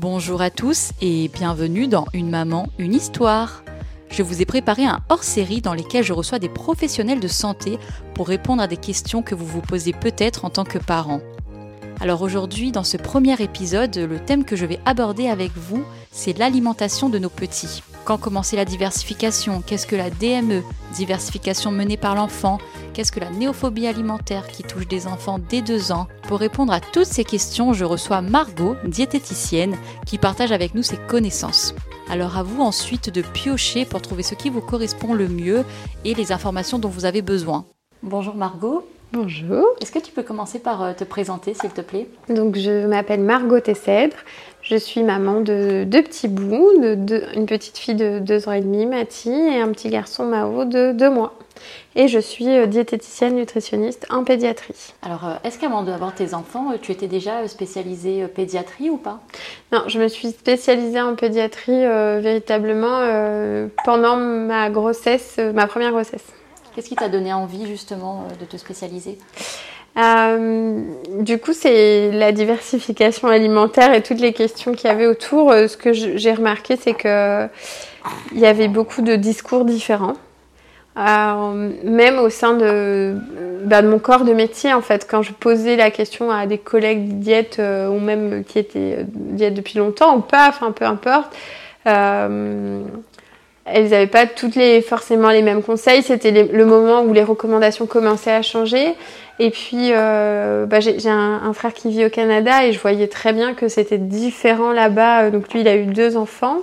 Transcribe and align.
Bonjour 0.00 0.40
à 0.40 0.48
tous 0.48 0.92
et 1.02 1.28
bienvenue 1.28 1.86
dans 1.86 2.06
Une 2.14 2.30
maman, 2.30 2.70
une 2.78 2.94
histoire. 2.94 3.62
Je 4.10 4.22
vous 4.22 4.40
ai 4.40 4.46
préparé 4.46 4.86
un 4.86 5.00
hors-série 5.10 5.60
dans 5.60 5.74
lequel 5.74 6.02
je 6.02 6.14
reçois 6.14 6.38
des 6.38 6.48
professionnels 6.48 7.20
de 7.20 7.28
santé 7.28 7.78
pour 8.14 8.28
répondre 8.28 8.62
à 8.62 8.66
des 8.66 8.78
questions 8.78 9.20
que 9.20 9.34
vous 9.34 9.44
vous 9.44 9.60
posez 9.60 9.92
peut-être 9.92 10.46
en 10.46 10.48
tant 10.48 10.64
que 10.64 10.78
parent. 10.78 11.20
Alors 12.00 12.22
aujourd'hui, 12.22 12.72
dans 12.72 12.82
ce 12.82 12.96
premier 12.96 13.42
épisode, 13.42 13.94
le 13.94 14.18
thème 14.18 14.46
que 14.46 14.56
je 14.56 14.64
vais 14.64 14.80
aborder 14.86 15.28
avec 15.28 15.52
vous, 15.54 15.84
c'est 16.10 16.38
l'alimentation 16.38 17.10
de 17.10 17.18
nos 17.18 17.28
petits. 17.28 17.82
Quand 18.10 18.18
commencer 18.18 18.56
la 18.56 18.64
diversification? 18.64 19.62
Qu'est-ce 19.64 19.86
que 19.86 19.94
la 19.94 20.10
DME 20.10 20.64
Diversification 20.96 21.70
menée 21.70 21.96
par 21.96 22.16
l'enfant? 22.16 22.58
Qu'est-ce 22.92 23.12
que 23.12 23.20
la 23.20 23.30
néophobie 23.30 23.86
alimentaire 23.86 24.48
qui 24.48 24.64
touche 24.64 24.88
des 24.88 25.06
enfants 25.06 25.38
dès 25.38 25.62
deux 25.62 25.92
ans? 25.92 26.08
Pour 26.26 26.40
répondre 26.40 26.72
à 26.72 26.80
toutes 26.80 27.06
ces 27.06 27.22
questions, 27.22 27.72
je 27.72 27.84
reçois 27.84 28.20
Margot, 28.20 28.74
diététicienne, 28.84 29.76
qui 30.06 30.18
partage 30.18 30.50
avec 30.50 30.74
nous 30.74 30.82
ses 30.82 30.96
connaissances. 30.96 31.72
Alors 32.10 32.36
à 32.36 32.42
vous 32.42 32.62
ensuite 32.62 33.10
de 33.10 33.22
piocher 33.22 33.84
pour 33.84 34.02
trouver 34.02 34.24
ce 34.24 34.34
qui 34.34 34.50
vous 34.50 34.60
correspond 34.60 35.14
le 35.14 35.28
mieux 35.28 35.64
et 36.04 36.14
les 36.14 36.32
informations 36.32 36.80
dont 36.80 36.88
vous 36.88 37.04
avez 37.04 37.22
besoin. 37.22 37.64
Bonjour 38.02 38.34
Margot. 38.34 38.84
Bonjour. 39.12 39.66
Est-ce 39.80 39.90
que 39.90 39.98
tu 39.98 40.12
peux 40.12 40.22
commencer 40.22 40.60
par 40.60 40.82
euh, 40.82 40.92
te 40.92 41.02
présenter 41.02 41.52
s'il 41.52 41.70
te 41.70 41.80
plaît? 41.80 42.06
Donc 42.28 42.56
je 42.56 42.86
m'appelle 42.86 43.20
Margot 43.20 43.58
Tessèdre. 43.58 44.14
Je 44.62 44.76
suis 44.76 45.02
maman 45.02 45.40
de 45.40 45.84
deux 45.84 46.02
petits 46.02 46.28
bouts, 46.28 46.78
de 46.78 47.22
une 47.34 47.46
petite 47.46 47.78
fille 47.78 47.94
de 47.94 48.18
deux 48.18 48.48
ans 48.48 48.52
et 48.52 48.60
demi, 48.60 48.86
Mathie, 48.86 49.30
et 49.30 49.60
un 49.60 49.68
petit 49.72 49.88
garçon 49.88 50.24
Mao 50.24 50.64
de 50.64 50.92
deux 50.92 51.10
mois. 51.10 51.34
Et 51.96 52.08
je 52.08 52.18
suis 52.18 52.48
euh, 52.48 52.66
diététicienne 52.66 53.34
nutritionniste 53.34 54.06
en 54.10 54.24
pédiatrie. 54.24 54.94
Alors, 55.02 55.26
euh, 55.26 55.34
est-ce 55.44 55.58
qu'avant 55.58 55.82
d'avoir 55.82 56.14
tes 56.14 56.34
enfants, 56.34 56.72
tu 56.80 56.92
étais 56.92 57.08
déjà 57.08 57.46
spécialisée 57.48 58.26
pédiatrie 58.28 58.90
ou 58.90 58.96
pas? 58.96 59.20
Non, 59.72 59.82
je 59.88 59.98
me 59.98 60.08
suis 60.08 60.28
spécialisée 60.28 61.00
en 61.00 61.14
pédiatrie 61.16 61.86
véritablement 62.20 63.68
pendant 63.84 64.16
ma 64.16 64.70
grossesse, 64.70 65.38
ma 65.54 65.66
première 65.66 65.90
grossesse. 65.90 66.24
Qu'est-ce 66.74 66.88
qui 66.88 66.94
t'a 66.94 67.08
donné 67.08 67.32
envie 67.32 67.66
justement 67.66 68.24
euh, 68.24 68.36
de 68.36 68.44
te 68.44 68.56
spécialiser? 68.56 69.18
Euh, 69.98 70.82
du 71.20 71.38
coup, 71.38 71.52
c'est 71.52 72.10
la 72.12 72.32
diversification 72.32 73.28
alimentaire 73.28 73.92
et 73.92 74.02
toutes 74.02 74.20
les 74.20 74.32
questions 74.32 74.72
qu'il 74.72 74.88
y 74.88 74.92
avait 74.92 75.06
autour. 75.06 75.50
Euh, 75.50 75.66
ce 75.66 75.76
que 75.76 75.92
j'ai 75.92 76.32
remarqué, 76.32 76.76
c'est 76.76 76.94
que 76.94 77.46
il 78.32 78.38
y 78.38 78.46
avait 78.46 78.68
beaucoup 78.68 79.02
de 79.02 79.16
discours 79.16 79.64
différents, 79.64 80.14
même 80.96 82.18
au 82.18 82.30
sein 82.30 82.54
bah, 82.54 83.82
de, 83.82 83.88
mon 83.88 83.98
corps 83.98 84.24
de 84.24 84.32
métier. 84.32 84.72
En 84.72 84.80
fait, 84.80 85.06
quand 85.10 85.22
je 85.22 85.32
posais 85.32 85.76
la 85.76 85.90
question 85.90 86.30
à 86.30 86.46
des 86.46 86.58
collègues 86.58 87.18
diète 87.18 87.60
ou 87.60 87.98
même 87.98 88.44
qui 88.44 88.58
étaient 88.58 89.04
diète 89.06 89.54
depuis 89.54 89.78
longtemps 89.78 90.16
ou 90.16 90.20
pas, 90.20 90.48
enfin 90.48 90.72
peu 90.72 90.86
importe 90.86 91.36
elles 93.64 93.90
n'avaient 93.90 94.06
pas 94.06 94.26
toutes 94.26 94.56
les 94.56 94.82
forcément 94.82 95.30
les 95.30 95.42
mêmes 95.42 95.62
conseils. 95.62 96.02
C'était 96.02 96.30
le 96.30 96.64
moment 96.64 97.02
où 97.02 97.12
les 97.12 97.22
recommandations 97.22 97.86
commençaient 97.86 98.32
à 98.32 98.42
changer. 98.42 98.94
Et 99.38 99.50
puis, 99.50 99.90
euh, 99.92 100.66
bah, 100.66 100.80
j'ai 100.80 101.08
un, 101.08 101.52
frère 101.54 101.72
qui 101.72 101.90
vit 101.90 102.04
au 102.04 102.10
Canada 102.10 102.66
et 102.66 102.72
je 102.72 102.78
voyais 102.78 103.08
très 103.08 103.32
bien 103.32 103.54
que 103.54 103.68
c'était 103.68 103.98
différent 103.98 104.72
là-bas. 104.72 105.30
Donc 105.30 105.52
lui, 105.52 105.60
il 105.60 105.68
a 105.68 105.76
eu 105.76 105.86
deux 105.86 106.16
enfants. 106.16 106.58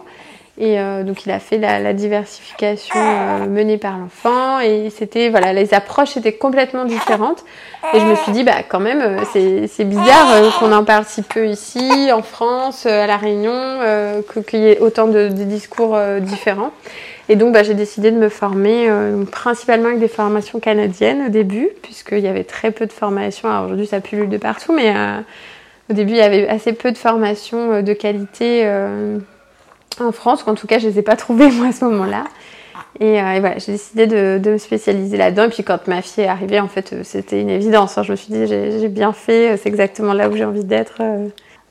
Et 0.60 0.80
euh, 0.80 1.04
donc 1.04 1.26
il 1.26 1.32
a 1.32 1.40
fait 1.40 1.60
la, 1.60 1.94
diversification 1.94 2.96
euh, 2.98 3.46
menée 3.46 3.78
par 3.78 3.98
l'enfant. 4.00 4.60
Et 4.60 4.90
c'était 4.90 5.30
voilà 5.30 5.54
les 5.54 5.74
approches 5.76 6.18
étaient 6.18 6.34
complètement 6.34 6.86
différentes. 6.86 7.46
Et 7.94 8.00
je 8.00 8.06
me 8.06 8.16
suis 8.16 8.32
dit 8.32 8.44
bah 8.44 8.64
quand 8.68 8.80
même 8.80 9.02
euh, 9.02 9.68
c'est 9.68 9.86
bizarre 9.86 10.58
qu'on 10.60 10.72
en 10.72 10.84
parle 10.84 11.06
si 11.06 11.22
peu 11.22 11.48
ici 11.48 12.12
en 12.12 12.24
France 12.24 12.88
à 12.88 13.06
la 13.06 13.18
Réunion 13.18 13.80
qu'il 14.50 14.60
y 14.60 14.68
ait 14.70 14.80
autant 14.80 15.08
de, 15.08 15.28
discours 15.28 15.98
différents. 16.22 16.72
Et 17.30 17.36
donc 17.36 17.54
bah, 17.54 17.62
j'ai 17.62 17.74
décidé 17.76 18.10
de 18.10 18.18
me 18.18 18.30
former 18.30 18.90
principalement 19.32 19.90
avec 19.90 20.00
des 20.00 20.08
formations 20.08 20.60
canadiennes 20.60 21.28
au 21.28 21.30
début 21.30 21.70
puisqu'il 21.84 22.20
y 22.20 22.28
avait 22.28 22.44
très 22.44 22.72
peu 22.72 22.88
de 22.88 22.94
formations. 22.94 23.48
Alors 23.48 23.66
aujourd'hui 23.66 23.86
ça 23.86 24.00
pullule 24.00 24.30
de 24.30 24.38
partout 24.38 24.74
mais 24.74 24.92
au 25.92 25.94
début 25.94 26.14
il 26.14 26.18
y 26.18 26.22
avait 26.22 26.48
assez 26.48 26.74
peu 26.74 26.92
de 26.92 26.98
formations 26.98 27.84
de 27.84 27.94
qualité 27.94 28.68
en 30.00 30.12
France, 30.12 30.44
en 30.48 30.56
tout 30.56 30.68
cas, 30.68 30.80
je 30.80 30.88
ne 30.88 30.92
les 30.92 31.00
ai 31.00 31.02
pas 31.02 31.16
trouvées 31.16 31.52
moi 31.52 31.68
à 31.68 31.72
ce 31.72 31.86
moment-là. 31.86 32.26
Et, 33.00 33.22
euh, 33.22 33.40
voilà, 33.40 33.58
j'ai 33.60 33.74
décidé 33.74 34.08
de, 34.08 34.50
me 34.50 34.58
spécialiser 34.58 35.18
là-dedans. 35.18 35.44
Et 35.44 35.50
puis 35.50 35.64
quand 35.64 35.88
ma 35.88 36.02
fille 36.02 36.24
est 36.24 36.28
arrivée, 36.28 36.60
en 36.60 36.68
fait, 36.68 36.94
euh, 36.94 37.02
c'était 37.04 37.42
une 37.42 37.50
évidence. 37.50 37.98
Hein. 37.98 38.04
Je 38.04 38.12
me 38.12 38.16
suis 38.16 38.34
dit, 38.34 38.48
j'ai 38.48 38.88
bien 38.90 39.14
fait, 39.14 39.54
euh, 39.54 39.58
c'est 39.62 39.70
exactement 39.70 40.14
là 40.14 40.30
où 40.30 40.36
j'ai 40.36 40.46
envie 40.46 40.64
d'être. 40.64 41.02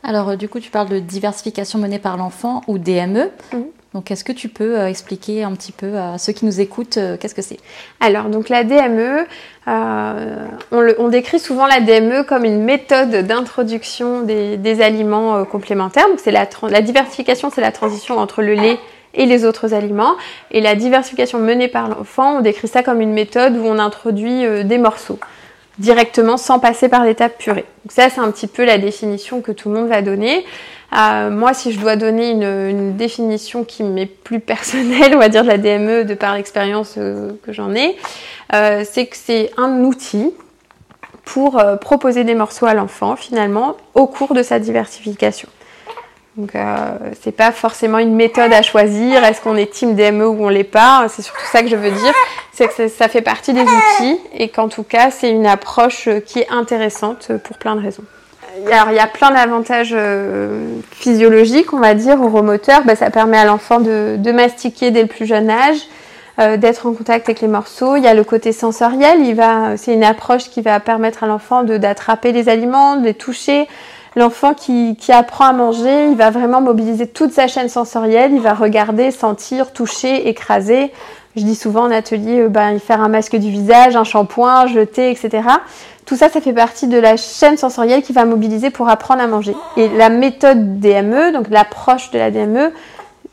Alors, 0.03 0.37
du 0.37 0.49
coup, 0.49 0.61
tu 0.61 0.71
parles 0.71 0.89
de 0.89 0.99
diversification 0.99 1.79
menée 1.79 1.99
par 1.99 2.17
l'enfant 2.17 2.63
ou 2.69 2.79
DME. 2.79 3.31
Mmh. 3.53 3.57
Donc, 3.97 4.11
est-ce 4.11 4.25
que 4.25 4.33
tu 4.33 4.51
peux 4.51 4.79
euh, 4.79 4.89
expliquer 4.89 5.43
un 5.43 5.53
petit 5.53 5.73
peu 5.73 5.97
à 5.97 6.19
ceux 6.19 6.35
qui 6.35 6.45
nous 6.45 6.61
écoutent 6.61 6.99
euh, 6.99 7.17
qu'est-ce 7.17 7.35
que 7.35 7.41
c'est? 7.41 7.57
Alors, 7.99 8.25
donc 8.25 8.51
la 8.51 8.63
DME, 8.63 9.25
euh, 9.69 10.47
on, 10.71 11.09
décrit 11.09 11.39
souvent 11.39 11.67
la 11.67 11.81
DME 11.81 12.25
comme 12.25 12.45
une 12.45 12.63
méthode 12.63 13.27
d'introduction 13.27 14.21
des, 14.21 14.83
aliments 14.83 15.47
complémentaires. 15.47 16.07
Donc, 16.11 16.21
c'est 16.23 16.31
la, 16.31 16.47
la 16.69 16.83
diversification, 16.83 17.49
c'est 17.49 17.63
la 17.63 17.73
transition 17.73 18.19
entre 18.19 18.43
le 18.43 18.53
lait 18.53 18.79
et 19.15 19.25
les 19.25 19.47
autres 19.47 19.73
aliments. 19.73 20.17
Et 20.51 20.61
la 20.61 20.75
diversification 20.75 21.39
menée 21.39 21.69
par 21.69 21.89
l'enfant, 21.89 22.37
on 22.37 22.41
décrit 22.43 22.69
ça 22.69 22.83
comme 22.83 23.01
une 23.01 23.15
méthode 23.15 23.57
où 23.57 23.65
on 23.65 23.79
introduit 23.79 24.45
des 24.65 24.77
morceaux 24.77 25.19
directement 25.79 26.37
sans 26.37 26.59
passer 26.59 26.89
par 26.89 27.05
l'étape 27.05 27.39
purée. 27.39 27.65
Donc 27.85 27.93
ça, 27.93 28.09
c'est 28.11 28.21
un 28.21 28.31
petit 28.31 28.47
peu 28.47 28.65
la 28.65 28.79
définition 28.79 29.41
que 29.41 29.53
tout 29.53 29.69
le 29.69 29.77
monde 29.77 29.89
va 29.89 30.03
donner. 30.03 30.45
Euh, 30.97 31.31
moi, 31.31 31.53
si 31.53 31.73
je 31.73 31.81
dois 31.81 31.97
donner 31.97 32.31
une, 32.31 32.97
définition 32.97 33.65
qui 33.65 33.83
m'est 33.83 34.07
plus 34.07 34.41
personnelle, 34.41 35.15
on 35.15 35.19
va 35.19 35.29
dire 35.29 35.43
de 35.43 35.49
la 35.49 35.59
DME 35.59 36.05
de 36.05 36.15
par 36.15 36.35
l'expérience 36.35 36.95
euh, 36.97 37.33
que 37.45 37.53
j'en 37.53 37.75
ai, 37.75 37.97
euh, 38.55 38.85
c'est 38.91 39.07
que 39.07 39.17
c'est 39.17 39.51
un 39.57 39.83
outil 39.85 40.33
pour 41.25 41.61
proposer 41.81 42.23
des 42.23 42.37
morceaux 42.37 42.67
à 42.67 42.75
l'enfant 42.75 43.17
finalement 43.17 43.77
au 43.95 44.07
cours 44.07 44.33
de 44.33 44.45
sa 44.45 44.61
diversification. 44.61 45.49
Donc 46.37 46.53
c'est 47.23 47.33
pas 47.33 47.51
forcément 47.51 47.99
une 47.99 48.15
méthode 48.15 48.53
à 48.53 48.61
choisir, 48.61 49.25
est-ce 49.25 49.41
qu'on 49.41 49.57
est 49.57 49.73
team 49.73 49.95
DME 49.95 50.27
ou 50.27 50.45
on 50.45 50.49
l'est 50.51 50.65
pas, 50.65 51.07
c'est 51.09 51.23
surtout 51.23 51.47
ça 51.51 51.63
que 51.63 51.69
je 51.69 51.77
veux 51.77 51.91
dire, 51.91 52.13
c'est 52.53 52.69
que 52.69 52.89
ça 52.89 53.09
fait 53.09 53.23
partie 53.23 53.55
des 53.55 53.63
outils 53.63 54.21
et 54.35 54.51
qu'en 54.51 54.69
tout 54.69 54.83
cas 54.83 55.11
c'est 55.11 55.31
une 55.31 55.47
approche 55.47 56.11
qui 56.27 56.41
est 56.41 56.51
intéressante 56.51 57.33
pour 57.43 57.57
plein 57.57 57.75
de 57.75 57.81
raisons 57.81 58.05
alors, 58.73 58.91
il 58.91 58.97
y 58.97 59.01
a 59.01 59.07
plein 59.07 59.31
d'avantages 59.31 59.95
euh, 59.95 60.79
physiologiques, 60.91 61.73
on 61.73 61.79
va 61.79 61.95
dire, 61.95 62.21
au 62.21 62.43
moteur. 62.43 62.83
Bah, 62.85 62.97
ça 62.97 63.11
permet 63.11 63.37
à 63.37 63.45
l'enfant 63.45 63.81
de, 63.81 64.33
mastiquer 64.33 64.91
dès 64.91 65.03
le 65.03 65.09
plus 65.09 65.27
jeune 65.27 65.51
âge, 65.51 65.79
euh, 66.39 66.57
d'être 66.57 66.87
en 66.87 66.93
contact 66.93 67.29
avec 67.29 67.41
les 67.41 67.49
morceaux. 67.49 67.97
Il 67.97 68.03
y 68.03 68.09
a 68.09 68.15
le 68.15 68.25
côté 68.25 68.53
sensoriel. 68.53 69.21
Il 69.21 69.35
va, 69.35 69.77
c'est 69.77 69.93
une 69.93 70.05
approche 70.05 70.51
qui 70.51 70.63
va 70.63 70.81
permettre 70.81 71.25
à 71.25 71.27
l'enfant 71.27 71.63
d'attraper 71.65 72.33
les 72.33 72.49
aliments, 72.49 72.97
de 72.97 73.05
les 73.05 73.15
toucher. 73.15 73.69
L'enfant 74.17 74.55
qui, 74.55 74.97
apprend 75.11 75.45
à 75.45 75.53
manger, 75.53 76.07
il 76.07 76.17
va 76.17 76.31
vraiment 76.31 76.63
mobiliser 76.63 77.07
toute 77.07 77.33
sa 77.33 77.49
chaîne 77.49 77.69
sensorielle. 77.69 78.33
Il 78.33 78.41
va 78.41 78.55
regarder, 78.55 79.11
sentir, 79.11 79.75
toucher, 79.75 80.29
écraser. 80.29 80.91
Je 81.37 81.43
dis 81.43 81.55
souvent 81.55 81.83
en 81.83 81.91
atelier, 81.91 82.41
euh, 82.41 82.49
ben, 82.49 82.79
faire 82.81 83.03
un 83.03 83.09
masque 83.09 83.37
du 83.37 83.51
visage, 83.51 83.95
un 83.95 84.05
shampoing, 84.05 84.69
jeter, 84.69 85.11
etc. 85.11 85.47
Tout 86.07 86.17
ça, 86.17 86.31
ça 86.31 86.41
fait 86.41 86.55
partie 86.55 86.87
de 86.87 86.99
la 86.99 87.19
chaîne 87.19 87.59
sensorielle 87.59 88.01
qui 88.01 88.15
va 88.15 88.25
mobiliser 88.25 88.71
pour 88.71 88.89
apprendre 88.89 89.21
à 89.21 89.27
manger. 89.27 89.55
Et 89.77 89.89
la 89.91 90.09
méthode 90.09 90.81
DME, 90.81 91.33
donc 91.33 91.51
l'approche 91.51 92.11
de 92.11 92.19
la 92.19 92.31
DME, 92.31 92.73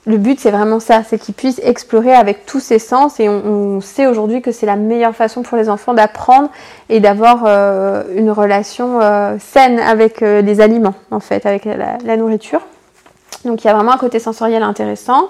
le 0.06 0.18
but 0.18 0.40
c'est 0.40 0.52
vraiment 0.52 0.80
ça, 0.80 1.04
c'est 1.04 1.18
qu'ils 1.18 1.34
puissent 1.34 1.62
explorer 1.64 2.14
avec 2.14 2.46
tous 2.46 2.60
ses 2.60 2.80
sens 2.80 3.20
et 3.20 3.30
on, 3.30 3.80
sait 3.82 4.06
aujourd'hui 4.06 4.42
que 4.42 4.52
c'est 4.52 4.66
la 4.66 4.76
meilleure 4.76 5.16
façon 5.16 5.44
pour 5.44 5.58
les 5.58 5.70
enfants 5.70 5.94
d'apprendre 5.94 6.50
et 6.90 7.00
d'avoir 7.00 7.44
euh, 7.46 8.04
une 8.16 8.32
relation 8.32 9.00
euh, 9.02 9.38
saine 9.40 9.80
avec 9.80 10.22
les 10.22 10.62
aliments 10.62 10.96
en 11.12 11.20
fait, 11.20 11.46
avec 11.46 11.66
la 11.66 12.18
nourriture. 12.18 12.62
Donc 13.46 13.64
il 13.64 13.68
y 13.68 13.70
a 13.70 13.74
vraiment 13.74 13.94
un 13.94 13.98
côté 13.98 14.20
sensoriel 14.20 14.64
intéressant. 14.64 15.30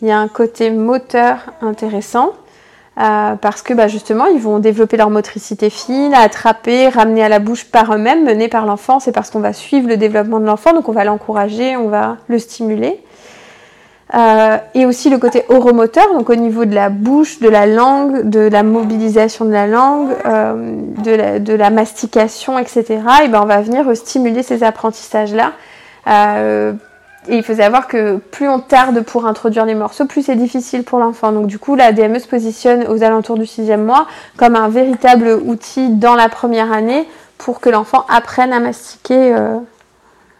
Il 0.00 0.08
y 0.08 0.10
a 0.10 0.18
un 0.18 0.28
côté 0.28 0.70
moteur 0.70 1.38
intéressant 1.60 2.32
euh, 2.98 3.36
parce 3.36 3.62
que 3.62 3.72
bah, 3.72 3.88
justement, 3.88 4.26
ils 4.26 4.40
vont 4.40 4.58
développer 4.58 4.96
leur 4.96 5.10
motricité 5.10 5.70
fine, 5.70 6.12
attraper, 6.12 6.88
ramener 6.88 7.22
à 7.22 7.28
la 7.28 7.38
bouche 7.38 7.64
par 7.64 7.94
eux-mêmes, 7.94 8.24
menés 8.24 8.48
par 8.48 8.66
l'enfant. 8.66 9.00
C'est 9.00 9.12
parce 9.12 9.30
qu'on 9.30 9.40
va 9.40 9.52
suivre 9.52 9.88
le 9.88 9.96
développement 9.96 10.40
de 10.40 10.46
l'enfant, 10.46 10.72
donc 10.72 10.88
on 10.88 10.92
va 10.92 11.04
l'encourager, 11.04 11.76
on 11.76 11.88
va 11.88 12.16
le 12.28 12.38
stimuler. 12.38 13.02
Euh, 14.14 14.58
et 14.74 14.84
aussi 14.84 15.08
le 15.08 15.16
côté 15.18 15.44
oromoteur, 15.48 16.12
donc 16.12 16.28
au 16.28 16.34
niveau 16.34 16.66
de 16.66 16.74
la 16.74 16.90
bouche, 16.90 17.40
de 17.40 17.48
la 17.48 17.66
langue, 17.66 18.28
de 18.28 18.40
la 18.40 18.62
mobilisation 18.62 19.46
de 19.46 19.52
la 19.52 19.66
langue, 19.66 20.10
euh, 20.26 20.76
de, 21.02 21.54
la, 21.54 21.70
mastication, 21.70 22.58
etc. 22.58 23.00
Et 23.24 23.28
ben 23.28 23.40
on 23.42 23.46
va 23.46 23.62
venir 23.62 23.96
stimuler 23.96 24.42
ces 24.42 24.64
apprentissages-là 24.64 25.52
et 27.28 27.36
il 27.36 27.42
faut 27.42 27.54
savoir 27.54 27.86
que 27.86 28.16
plus 28.16 28.48
on 28.48 28.58
tarde 28.58 29.02
pour 29.02 29.26
introduire 29.26 29.64
les 29.64 29.74
morceaux, 29.74 30.06
plus 30.06 30.22
c'est 30.22 30.36
difficile 30.36 30.82
pour 30.82 30.98
l'enfant. 30.98 31.32
Donc 31.32 31.46
du 31.46 31.58
coup, 31.58 31.76
la 31.76 31.92
DME 31.92 32.18
se 32.18 32.26
positionne 32.26 32.86
aux 32.88 33.02
alentours 33.02 33.38
du 33.38 33.46
sixième 33.46 33.84
mois 33.84 34.06
comme 34.36 34.56
un 34.56 34.68
véritable 34.68 35.38
outil 35.44 35.90
dans 35.90 36.14
la 36.14 36.28
première 36.28 36.72
année 36.72 37.06
pour 37.38 37.60
que 37.60 37.70
l'enfant 37.70 38.04
apprenne 38.08 38.52
à 38.52 38.58
mastiquer 38.58 39.34
euh, 39.34 39.58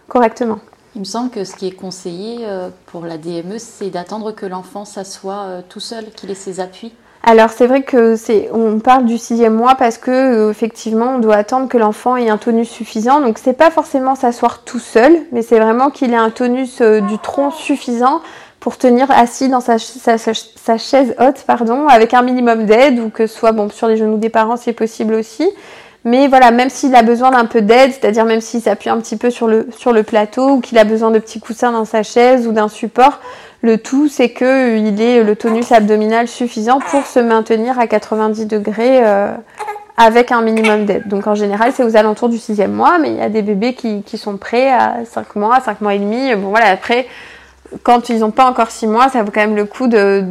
correctement. 0.09 0.59
Il 0.95 1.01
me 1.01 1.07
semble 1.07 1.31
que 1.31 1.45
ce 1.45 1.57
qui 1.57 1.67
est 1.67 1.73
conseillé 1.73 2.41
euh, 2.43 2.69
pour 2.87 3.07
la 3.07 3.17
DME, 3.17 3.57
c'est 3.57 3.89
d'attendre 3.89 4.33
que 4.33 4.45
l'enfant 4.45 4.85
s'assoie 4.85 5.45
euh, 5.47 5.61
tout 5.67 5.81
seul, 5.81 6.05
qu'il 6.15 6.31
ait 6.31 6.35
ses 6.35 6.61
appuis. 6.61 6.93
Alors 7.23 7.49
c'est 7.51 7.67
vrai 7.67 7.83
que 7.83 8.15
c'est, 8.17 8.51
on 8.53 8.79
parle 8.79 9.07
du 9.07 9.17
sixième 9.17 9.55
mois 9.55 9.75
parce 9.77 9.97
que 9.97 10.11
euh, 10.11 10.51
effectivement 10.51 11.15
on 11.15 11.19
doit 11.19 11.37
attendre 11.37 11.69
que 11.69 11.79
l'enfant 11.79 12.17
ait 12.17 12.29
un 12.29 12.37
tonus 12.37 12.69
suffisant. 12.69 13.21
Donc 13.21 13.39
c'est 13.39 13.55
pas 13.55 13.71
forcément 13.71 14.17
s'asseoir 14.17 14.65
tout 14.65 14.81
seul, 14.81 15.17
mais 15.33 15.41
c'est 15.41 15.59
vraiment 15.59 15.89
qu'il 15.89 16.13
ait 16.13 16.17
un 16.17 16.31
tonus 16.31 16.83
du 16.83 17.19
tronc 17.19 17.53
suffisant 17.53 18.21
pour 18.61 18.77
tenir 18.77 19.11
assis 19.11 19.49
dans 19.49 19.61
sa, 19.61 19.79
sa, 19.79 20.79
chaise 20.79 21.17
haute, 21.19 21.43
pardon, 21.47 21.89
avec 21.89 22.13
un 22.13 22.23
minimum 22.23 22.67
d'aide 22.67 23.01
ou 23.01 23.09
que 23.09 23.27
ce 23.27 23.35
soit 23.35 23.53
bon 23.53 23.71
sur 23.71 23.89
les 23.89 23.97
genoux 23.97 24.19
des 24.19 24.29
parents 24.29 24.57
c'est 24.57 24.73
possible 24.73 25.15
aussi. 25.15 25.49
Mais 26.05 26.27
voilà, 26.27 26.51
même 26.51 26.69
s'il 26.69 26.95
a 26.97 27.03
besoin 27.03 27.31
d'un 27.31 27.45
peu 27.45 27.63
d'aide, 27.63 27.93
c'est-à-dire 27.93 28.25
même 28.25 28.41
s'il 28.41 28.61
s'appuie 28.61 28.91
un 28.91 28.99
petit 28.99 29.17
peu 29.17 29.31
sur 29.31 29.47
le, 29.47 29.69
sur 29.77 29.93
le 29.93 30.03
plateau 30.03 30.51
ou 30.51 30.61
qu'il 30.61 30.79
a 30.79 30.85
besoin 30.85 31.13
de 31.13 31.19
petits 31.21 31.39
coussins 31.39 31.71
dans 31.71 31.85
sa 31.85 32.03
chaise 32.03 32.47
ou 32.49 32.53
d'un 32.53 32.69
support, 32.69 33.21
le 33.63 33.79
tout 33.79 34.09
c'est 34.09 34.33
qu'il 34.33 35.01
ait 35.01 35.23
le 35.23 35.37
tonus 35.37 35.71
abdominal 35.71 36.27
suffisant 36.27 36.81
pour 36.81 37.07
se 37.07 37.21
maintenir 37.21 37.79
à 37.79 37.87
90 37.87 38.47
degrés 38.47 39.07
euh, 39.07 39.33
avec 39.97 40.33
un 40.33 40.43
minimum 40.43 40.87
d'aide. 40.87 41.07
Donc 41.07 41.29
en 41.29 41.37
général 41.37 41.71
c'est 41.73 41.85
aux 41.85 41.97
alentours 41.97 42.29
du 42.29 42.39
sixième 42.39 42.73
mois, 42.73 42.99
mais 42.99 43.11
il 43.11 43.17
y 43.19 43.23
a 43.23 43.29
des 43.29 43.43
bébés 43.43 43.75
qui, 43.75 44.03
qui 44.03 44.19
sont 44.19 44.37
prêts 44.37 44.73
à 44.73 45.05
5 45.05 45.37
mois, 45.37 45.61
5 45.61 45.81
mois 45.81 45.95
et 45.95 46.01
demi. 46.01 46.35
Bon 46.35 46.49
voilà, 46.49 46.67
après 46.71 47.07
quand 47.83 48.09
ils 48.09 48.21
n'ont 48.21 48.31
pas 48.31 48.47
encore 48.47 48.71
six 48.71 48.87
mois, 48.87 49.09
ça 49.09 49.23
vaut 49.23 49.31
quand 49.31 49.41
même 49.41 49.57
le 49.57 49.65
coup 49.65 49.89
de, 49.89 50.25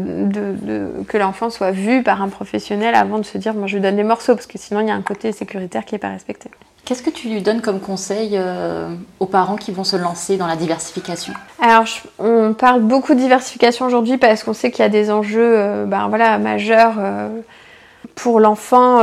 que 1.07 1.17
l'enfant 1.17 1.49
soit 1.49 1.71
vu 1.71 2.03
par 2.03 2.21
un 2.21 2.29
professionnel 2.29 2.95
avant 2.95 3.19
de 3.19 3.25
se 3.25 3.37
dire 3.37 3.53
moi 3.53 3.67
je 3.67 3.75
lui 3.75 3.81
donne 3.81 3.95
des 3.95 4.03
morceaux 4.03 4.35
parce 4.35 4.47
que 4.47 4.57
sinon 4.57 4.81
il 4.81 4.87
y 4.87 4.91
a 4.91 4.95
un 4.95 5.01
côté 5.01 5.31
sécuritaire 5.31 5.85
qui 5.85 5.95
n'est 5.95 5.99
pas 5.99 6.09
respecté. 6.09 6.49
Qu'est-ce 6.85 7.03
que 7.03 7.11
tu 7.11 7.29
lui 7.29 7.41
donnes 7.41 7.61
comme 7.61 7.79
conseil 7.79 8.31
euh, 8.33 8.89
aux 9.19 9.27
parents 9.27 9.55
qui 9.55 9.71
vont 9.71 9.83
se 9.83 9.95
lancer 9.95 10.37
dans 10.37 10.47
la 10.47 10.55
diversification? 10.55 11.33
Alors 11.61 11.85
on 12.19 12.53
parle 12.53 12.81
beaucoup 12.81 13.13
de 13.13 13.19
diversification 13.19 13.85
aujourd'hui 13.85 14.17
parce 14.17 14.43
qu'on 14.43 14.53
sait 14.53 14.71
qu'il 14.71 14.81
y 14.81 14.85
a 14.85 14.89
des 14.89 15.11
enjeux 15.11 15.57
euh, 15.57 15.85
ben, 15.85 16.07
voilà, 16.09 16.37
majeurs 16.39 16.95
euh, 16.99 17.29
pour 18.15 18.39
l'enfant 18.39 18.99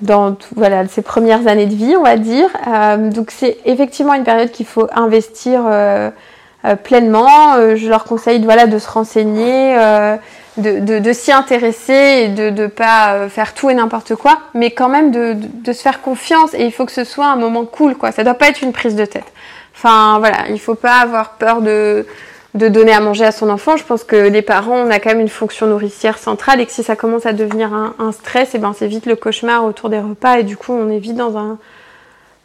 dans 0.00 0.36
voilà, 0.54 0.86
ses 0.86 1.02
premières 1.02 1.48
années 1.48 1.66
de 1.66 1.74
vie, 1.74 1.96
on 1.96 2.04
va 2.04 2.16
dire. 2.16 2.48
donc 3.12 3.32
c'est 3.32 3.58
effectivement 3.64 4.14
une 4.14 4.22
période 4.22 4.52
qu'il 4.52 4.66
faut 4.66 4.86
investir 4.94 5.62
pleinement. 6.76 7.54
Euh, 7.54 7.76
je 7.76 7.88
leur 7.88 8.04
conseille 8.04 8.42
voilà, 8.44 8.66
de 8.66 8.78
se 8.78 8.90
renseigner, 8.90 9.78
euh, 9.78 10.16
de, 10.56 10.80
de, 10.80 10.98
de 10.98 11.12
s'y 11.12 11.32
intéresser 11.32 12.24
et 12.24 12.28
de 12.28 12.50
ne 12.50 12.66
pas 12.66 13.28
faire 13.28 13.54
tout 13.54 13.70
et 13.70 13.74
n'importe 13.74 14.14
quoi, 14.16 14.38
mais 14.54 14.70
quand 14.72 14.88
même 14.88 15.10
de, 15.10 15.36
de, 15.36 15.72
se 15.72 15.82
faire 15.82 16.02
confiance 16.02 16.54
et 16.54 16.64
il 16.64 16.72
faut 16.72 16.84
que 16.84 16.92
ce 16.92 17.04
soit 17.04 17.26
un 17.26 17.36
moment 17.36 17.64
cool. 17.64 17.96
quoi. 17.96 18.12
Ça 18.12 18.24
doit 18.24 18.34
pas 18.34 18.48
être 18.48 18.62
une 18.62 18.72
prise 18.72 18.96
de 18.96 19.04
tête. 19.04 19.26
Enfin 19.74 20.18
voilà, 20.18 20.48
il 20.48 20.58
faut 20.58 20.74
pas 20.74 20.96
avoir 20.96 21.34
peur 21.34 21.62
de, 21.62 22.04
de 22.54 22.68
donner 22.68 22.92
à 22.92 23.00
manger 23.00 23.24
à 23.24 23.30
son 23.30 23.48
enfant. 23.50 23.76
Je 23.76 23.84
pense 23.84 24.02
que 24.02 24.16
les 24.16 24.42
parents, 24.42 24.78
on 24.78 24.90
a 24.90 24.98
quand 24.98 25.10
même 25.10 25.20
une 25.20 25.28
fonction 25.28 25.68
nourricière 25.68 26.18
centrale 26.18 26.60
et 26.60 26.66
que 26.66 26.72
si 26.72 26.82
ça 26.82 26.96
commence 26.96 27.26
à 27.26 27.32
devenir 27.32 27.72
un, 27.72 27.94
un 28.00 28.10
stress, 28.10 28.54
et 28.54 28.56
eh 28.56 28.58
ben 28.58 28.74
c'est 28.76 28.88
vite 28.88 29.06
le 29.06 29.14
cauchemar 29.14 29.64
autour 29.64 29.90
des 29.90 30.00
repas 30.00 30.38
et 30.38 30.42
du 30.42 30.56
coup 30.56 30.72
on 30.72 30.90
est 30.90 30.98
vite 30.98 31.14
dans 31.14 31.38
un, 31.38 31.58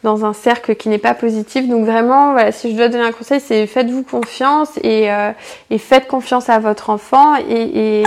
dans 0.04 0.24
un 0.24 0.34
cercle 0.34 0.76
qui 0.76 0.88
n'est 0.88 0.98
pas 0.98 1.14
positif. 1.14 1.66
Donc 1.66 1.84
vraiment, 1.84 2.32
voilà, 2.32 2.52
si 2.52 2.70
je 2.70 2.76
dois 2.76 2.88
donner 2.88 3.04
un 3.04 3.12
conseil, 3.12 3.40
c'est 3.40 3.66
faites-vous 3.66 4.04
confiance 4.04 4.78
et, 4.84 5.10
euh, 5.10 5.32
et, 5.70 5.78
faites 5.78 6.06
confiance 6.06 6.48
à 6.48 6.58
votre 6.60 6.90
enfant 6.90 7.34
et, 7.36 8.02
et, 8.02 8.04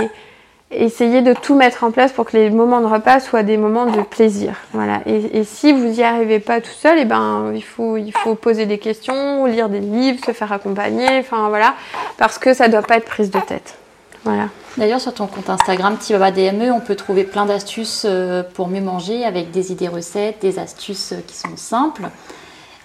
essayez 0.70 1.22
de 1.22 1.32
tout 1.32 1.56
mettre 1.56 1.82
en 1.82 1.90
place 1.90 2.12
pour 2.12 2.26
que 2.26 2.36
les 2.36 2.50
moments 2.50 2.80
de 2.80 2.86
repas 2.86 3.20
soient 3.20 3.42
des 3.42 3.56
moments 3.56 3.86
de 3.86 4.02
plaisir. 4.02 4.54
Voilà. 4.72 5.00
Et, 5.06 5.42
si 5.42 5.72
vous 5.72 5.88
n'y 5.88 6.02
arrivez 6.02 6.38
pas 6.38 6.60
tout 6.60 6.70
seul, 6.70 6.98
et 6.98 7.02
eh 7.02 7.04
ben 7.04 7.52
il 7.54 7.64
faut 7.64 7.96
il 7.96 8.12
faut 8.12 8.34
poser 8.34 8.66
des 8.66 8.78
questions, 8.78 9.46
lire 9.46 9.68
des 9.68 9.80
livres, 9.80 10.24
se 10.24 10.32
faire 10.32 10.52
accompagner, 10.52 11.18
enfin 11.18 11.48
voilà, 11.48 11.74
parce 12.16 12.38
que 12.38 12.54
ça 12.54 12.68
doit 12.68 12.82
pas 12.82 12.96
être 12.96 13.06
prise 13.06 13.30
de 13.30 13.40
tête. 13.40 13.76
Voilà. 14.24 14.48
D'ailleurs, 14.78 15.00
sur 15.00 15.12
ton 15.12 15.26
compte 15.26 15.50
Instagram 15.50 15.98
Tibaba 15.98 16.30
DME, 16.30 16.70
on 16.70 16.78
peut 16.78 16.94
trouver 16.94 17.24
plein 17.24 17.46
d'astuces 17.46 18.06
euh, 18.08 18.44
pour 18.54 18.68
mieux 18.68 18.80
manger 18.80 19.24
avec 19.24 19.50
des 19.50 19.72
idées 19.72 19.88
recettes, 19.88 20.36
des 20.40 20.60
astuces 20.60 21.12
euh, 21.12 21.20
qui 21.26 21.34
sont 21.36 21.56
simples. 21.56 22.08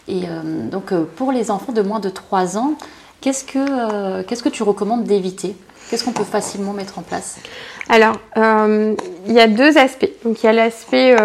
Et 0.07 0.24
euh, 0.28 0.68
donc, 0.72 0.92
pour 1.16 1.31
les 1.31 1.51
enfants 1.51 1.72
de 1.72 1.84
moins 1.84 2.00
de 2.00 2.10
3 2.10 2.57
ans, 2.57 2.74
qu'est-ce 3.22 3.44
que, 3.44 4.24
qu'est-ce 4.24 4.42
que 4.42 4.50
tu 4.50 4.63
recommandes 4.63 5.04
d'éviter? 5.04 5.56
Qu'est-ce 5.88 6.04
qu'on 6.04 6.13
peut 6.13 6.24
facilement 6.24 6.74
mettre 6.74 6.98
en 6.98 7.04
place? 7.04 7.38
Alors, 7.90 8.18
il 8.36 9.34
y 9.34 9.39
a 9.39 9.48
deux 9.48 9.78
aspects. 9.78 10.10
Donc, 10.25 10.42
il 10.42 10.48
y 10.48 10.50
a 10.50 10.54
l'aspect 10.54 11.16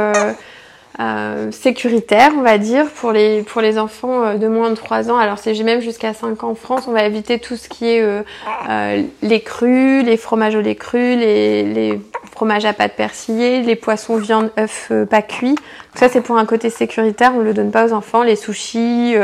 euh, 1.00 1.52
sécuritaire, 1.52 2.32
on 2.36 2.42
va 2.42 2.58
dire, 2.58 2.86
pour 2.86 3.12
les, 3.12 3.42
pour 3.42 3.60
les 3.60 3.78
enfants 3.78 4.24
euh, 4.24 4.34
de 4.34 4.48
moins 4.48 4.70
de 4.70 4.74
3 4.74 5.12
ans. 5.12 5.16
Alors 5.16 5.38
c'est 5.38 5.54
même 5.62 5.80
jusqu'à 5.80 6.12
5 6.12 6.42
ans 6.42 6.50
en 6.50 6.54
France, 6.56 6.86
on 6.88 6.92
va 6.92 7.04
éviter 7.04 7.38
tout 7.38 7.56
ce 7.56 7.68
qui 7.68 7.88
est 7.88 8.02
euh, 8.02 9.02
les 9.22 9.40
crus, 9.40 10.04
les 10.04 10.16
fromages 10.16 10.56
au 10.56 10.60
lait 10.60 10.74
cru, 10.74 11.14
les, 11.14 11.62
les 11.62 12.00
fromages 12.32 12.64
à 12.64 12.72
pâte 12.72 12.94
persillée, 12.96 13.62
les 13.62 13.76
poissons, 13.76 14.16
viande, 14.16 14.50
œufs 14.58 14.90
pas 15.08 15.22
cuits. 15.22 15.54
ça 15.94 16.08
c'est 16.08 16.20
pour 16.20 16.36
un 16.36 16.46
côté 16.46 16.68
sécuritaire, 16.68 17.30
on 17.32 17.38
ne 17.38 17.44
le 17.44 17.54
donne 17.54 17.70
pas 17.70 17.86
aux 17.86 17.92
enfants. 17.92 18.24
Les 18.24 18.34
sushis, 18.34 19.14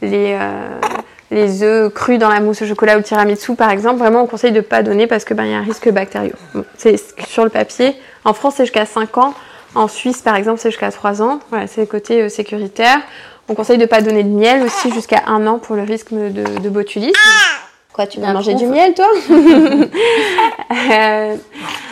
les 0.00 0.38
les 1.30 1.62
œufs 1.62 1.92
crus 1.92 2.18
dans 2.18 2.30
la 2.30 2.40
mousse 2.40 2.62
au 2.62 2.66
chocolat 2.66 2.98
ou 2.98 3.02
tiramisu 3.02 3.54
par 3.56 3.70
exemple, 3.70 3.98
vraiment 3.98 4.22
on 4.22 4.26
conseille 4.26 4.52
de 4.52 4.62
pas 4.62 4.82
donner 4.82 5.06
parce 5.06 5.24
que 5.24 5.34
ben 5.34 5.44
il 5.44 5.50
y 5.50 5.54
a 5.54 5.58
un 5.58 5.62
risque 5.62 5.90
bactérieux. 5.90 6.34
Bon, 6.54 6.64
c'est 6.78 6.96
sur 7.28 7.44
le 7.44 7.50
papier. 7.50 7.94
En 8.24 8.32
France 8.32 8.54
c'est 8.56 8.64
jusqu'à 8.64 8.86
5 8.86 9.18
ans. 9.18 9.34
En 9.74 9.88
Suisse, 9.88 10.22
par 10.22 10.36
exemple, 10.36 10.58
c'est 10.60 10.70
jusqu'à 10.70 10.90
3 10.90 11.22
ans. 11.22 11.40
Voilà, 11.50 11.66
c'est 11.66 11.82
le 11.82 11.86
côté 11.86 12.22
euh, 12.22 12.28
sécuritaire. 12.28 12.98
On 13.48 13.54
conseille 13.54 13.78
de 13.78 13.82
ne 13.82 13.88
pas 13.88 14.00
donner 14.00 14.22
de 14.24 14.28
miel 14.28 14.62
aussi 14.62 14.92
jusqu'à 14.92 15.22
1 15.26 15.46
an 15.46 15.58
pour 15.58 15.76
le 15.76 15.82
risque 15.82 16.12
de, 16.12 16.68
botulisme. 16.68 17.12
Quoi, 17.92 18.06
tu 18.06 18.20
vas 18.20 18.32
manger 18.32 18.54
du 18.54 18.66
miel, 18.66 18.94
toi? 18.94 19.08
Euh, 20.92 21.36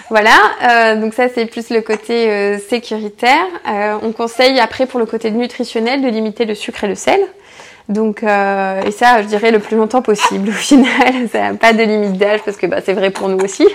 Voilà, 0.09 0.31
euh, 0.63 1.01
donc 1.01 1.13
ça 1.13 1.29
c'est 1.29 1.45
plus 1.47 1.69
le 1.71 1.83
côté 1.83 2.59
sécuritaire. 2.59 3.45
on 4.03 4.13
conseille 4.13 4.59
après 4.61 4.87
pour 4.87 5.01
le 5.01 5.07
côté 5.07 5.31
nutritionnel 5.31 6.01
de 6.01 6.09
limiter 6.09 6.45
le 6.45 6.55
sucre 6.55 6.85
et 6.85 6.89
le 6.89 6.95
sel. 6.95 7.21
Donc, 7.89 8.23
et 8.23 8.91
ça, 8.93 9.23
je 9.23 9.27
dirais 9.27 9.51
le 9.51 9.59
plus 9.59 9.77
longtemps 9.77 10.03
possible. 10.03 10.49
Au 10.51 10.53
final, 10.53 11.29
ça 11.31 11.51
n'a 11.51 11.55
pas 11.55 11.73
de 11.73 11.83
limite 11.83 12.17
d'âge 12.17 12.41
parce 12.45 12.57
que 12.57 12.67
bah, 12.67 12.79
c'est 12.85 12.95
vrai 12.95 13.11
pour 13.11 13.29
nous 13.29 13.39
aussi. 13.39 13.67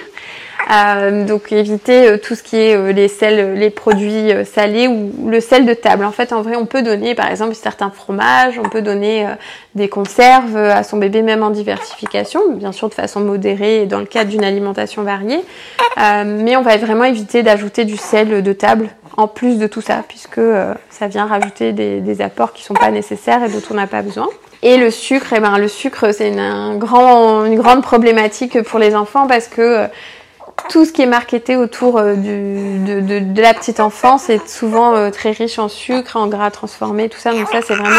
Euh, 0.72 1.26
donc 1.26 1.52
éviter 1.52 2.08
euh, 2.08 2.18
tout 2.18 2.36
ce 2.36 2.44
qui 2.44 2.56
est 2.56 2.76
euh, 2.76 2.94
les 2.94 3.08
sels, 3.08 3.56
les 3.56 3.70
produits 3.70 4.32
salés 4.46 4.88
ou 4.88 5.30
le 5.30 5.40
sel 5.40 5.66
de 5.66 5.74
table. 5.74 6.06
En 6.06 6.12
fait, 6.12 6.32
en 6.32 6.42
vrai, 6.42 6.56
on 6.56 6.66
peut 6.66 6.82
donner 6.82 7.16
par 7.16 7.30
exemple 7.30 7.54
certains 7.54 7.90
fromages, 7.90 8.60
on 8.64 8.70
peut 8.70 8.82
donner 8.82 9.28
des 9.76 9.90
conserves 9.90 10.56
à 10.56 10.84
son 10.84 10.98
bébé 10.98 11.22
même 11.22 11.44
en 11.44 11.50
diversification, 11.50 12.42
bien 12.54 12.72
sûr 12.72 12.90
de 12.90 12.94
façon 12.94 13.20
modérée 13.20 13.84
et 13.84 13.86
dans 13.86 14.00
le 14.00 14.06
cadre 14.06 14.30
d'une 14.30 14.44
alimentation 14.44 15.04
variée. 15.04 15.42
mais 15.98 16.56
on 16.56 16.62
va 16.62 16.78
vraiment 16.78 17.04
éviter 17.04 17.44
d'ajouter 17.44 17.86
du 17.86 17.98
sel 17.98 18.42
de 18.42 18.54
table 18.54 18.90
en 19.18 19.28
plus 19.28 19.60
de 19.60 19.68
tout 19.68 19.82
ça, 19.82 20.04
puisque 20.08 20.42
ça 20.90 21.08
vient 21.08 21.26
rajouter 21.26 21.72
des, 21.72 22.00
des 22.02 22.22
apports 22.22 22.54
qui 22.54 22.64
sont 22.64 22.74
pas 22.74 22.92
nécessaires 22.92 23.44
et 23.44 23.50
dont 23.50 23.62
on 23.70 23.76
n'a 23.76 23.88
pas 23.88 24.02
besoin. 24.02 24.30
Et 24.64 24.78
le 24.78 24.92
sucre, 24.92 25.34
eh 25.36 25.42
ben, 25.42 25.58
le 25.58 25.68
sucre, 25.68 26.14
c'est 26.14 26.30
une, 26.30 26.80
grand, 26.80 27.44
une 27.44 27.56
grande 27.56 27.84
problématique 27.84 28.62
pour 28.64 28.80
les 28.80 28.96
enfants 28.96 29.28
parce 29.28 29.50
que 29.50 29.88
tout 30.70 30.86
ce 30.86 30.92
qui 30.92 31.02
est 31.02 31.08
marketé 31.08 31.56
autour 31.56 31.98
euh, 31.98 32.16
de, 32.16 33.42
la 33.42 33.54
petite 33.54 33.80
enfance 33.80 34.30
est 34.30 34.48
souvent 34.48 34.96
euh, 34.96 35.10
très 35.10 35.32
riche 35.32 35.60
en 35.60 35.70
sucre, 35.70 36.16
en 36.16 36.28
gras 36.28 36.52
transformés, 36.52 37.10
tout 37.10 37.20
ça. 37.20 37.34
Donc 37.34 37.48
ça, 37.50 37.60
c'est 37.62 37.76
vraiment 37.76 37.96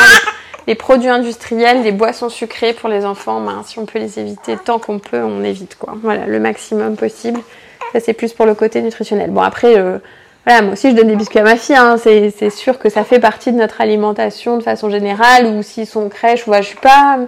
les, 0.66 0.74
produits 0.74 1.08
industriels, 1.08 1.82
les 1.82 1.92
boissons 1.92 2.28
sucrées 2.28 2.72
pour 2.72 2.88
les 2.88 3.04
enfants. 3.04 3.40
Ben, 3.40 3.62
si 3.64 3.78
on 3.78 3.86
peut 3.86 3.98
les 3.98 4.18
éviter 4.18 4.56
tant 4.56 4.78
qu'on 4.78 4.98
peut, 4.98 5.22
on 5.22 5.44
évite 5.44 5.76
quoi. 5.76 5.94
Voilà, 6.02 6.26
le 6.26 6.40
maximum 6.40 6.96
possible. 6.96 7.40
Ça, 7.92 8.00
c'est 8.00 8.14
plus 8.14 8.32
pour 8.32 8.46
le 8.46 8.54
côté 8.54 8.82
nutritionnel. 8.82 9.30
Bon, 9.30 9.42
après, 9.42 9.78
euh, 9.78 9.98
voilà, 10.46 10.62
moi 10.62 10.72
aussi, 10.72 10.90
je 10.90 10.96
donne 10.96 11.08
des 11.08 11.16
biscuits 11.16 11.38
à 11.38 11.44
ma 11.44 11.56
fille. 11.56 11.76
Hein. 11.76 11.96
C'est 11.96 12.50
sûr 12.50 12.78
que 12.78 12.88
ça 12.88 13.04
fait 13.04 13.20
partie 13.20 13.52
de 13.52 13.56
notre 13.56 13.80
alimentation 13.80 14.58
de 14.58 14.62
façon 14.62 14.90
générale. 14.90 15.46
Ou 15.46 15.62
s'ils 15.62 15.86
sont 15.86 16.08
crèche, 16.08 16.46
ouais, 16.46 16.62
je 16.62 16.68
suis 16.68 16.78
pas 16.78 17.18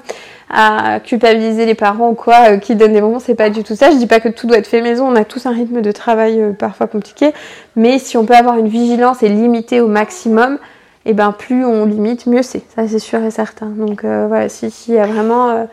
à 0.48 1.00
culpabiliser 1.00 1.66
les 1.66 1.74
parents 1.74 2.10
ou 2.10 2.14
quoi 2.14 2.50
euh, 2.50 2.58
qui 2.58 2.76
donnent 2.76 2.92
des 2.92 3.00
moments, 3.00 3.18
c'est 3.18 3.34
pas 3.34 3.50
du 3.50 3.64
tout 3.64 3.74
ça. 3.74 3.90
Je 3.90 3.96
dis 3.96 4.06
pas 4.06 4.20
que 4.20 4.28
tout 4.28 4.46
doit 4.46 4.58
être 4.58 4.66
fait 4.66 4.80
maison, 4.80 5.06
on 5.06 5.16
a 5.16 5.24
tous 5.24 5.46
un 5.46 5.50
rythme 5.50 5.80
de 5.80 5.92
travail 5.92 6.40
euh, 6.40 6.52
parfois 6.52 6.86
compliqué, 6.86 7.32
mais 7.74 7.98
si 7.98 8.16
on 8.16 8.24
peut 8.24 8.34
avoir 8.34 8.56
une 8.56 8.68
vigilance 8.68 9.22
et 9.22 9.28
limiter 9.28 9.80
au 9.80 9.88
maximum, 9.88 10.58
et 11.04 11.10
eh 11.10 11.14
ben 11.14 11.30
plus 11.30 11.64
on 11.64 11.84
limite, 11.84 12.26
mieux 12.26 12.42
c'est. 12.42 12.62
Ça 12.74 12.88
c'est 12.88 12.98
sûr 12.98 13.22
et 13.22 13.30
certain. 13.30 13.66
Donc 13.66 14.04
euh, 14.04 14.26
voilà, 14.26 14.48
si 14.48 14.70
s'il 14.70 14.94
y 14.94 14.98
a 14.98 15.06
vraiment 15.06 15.66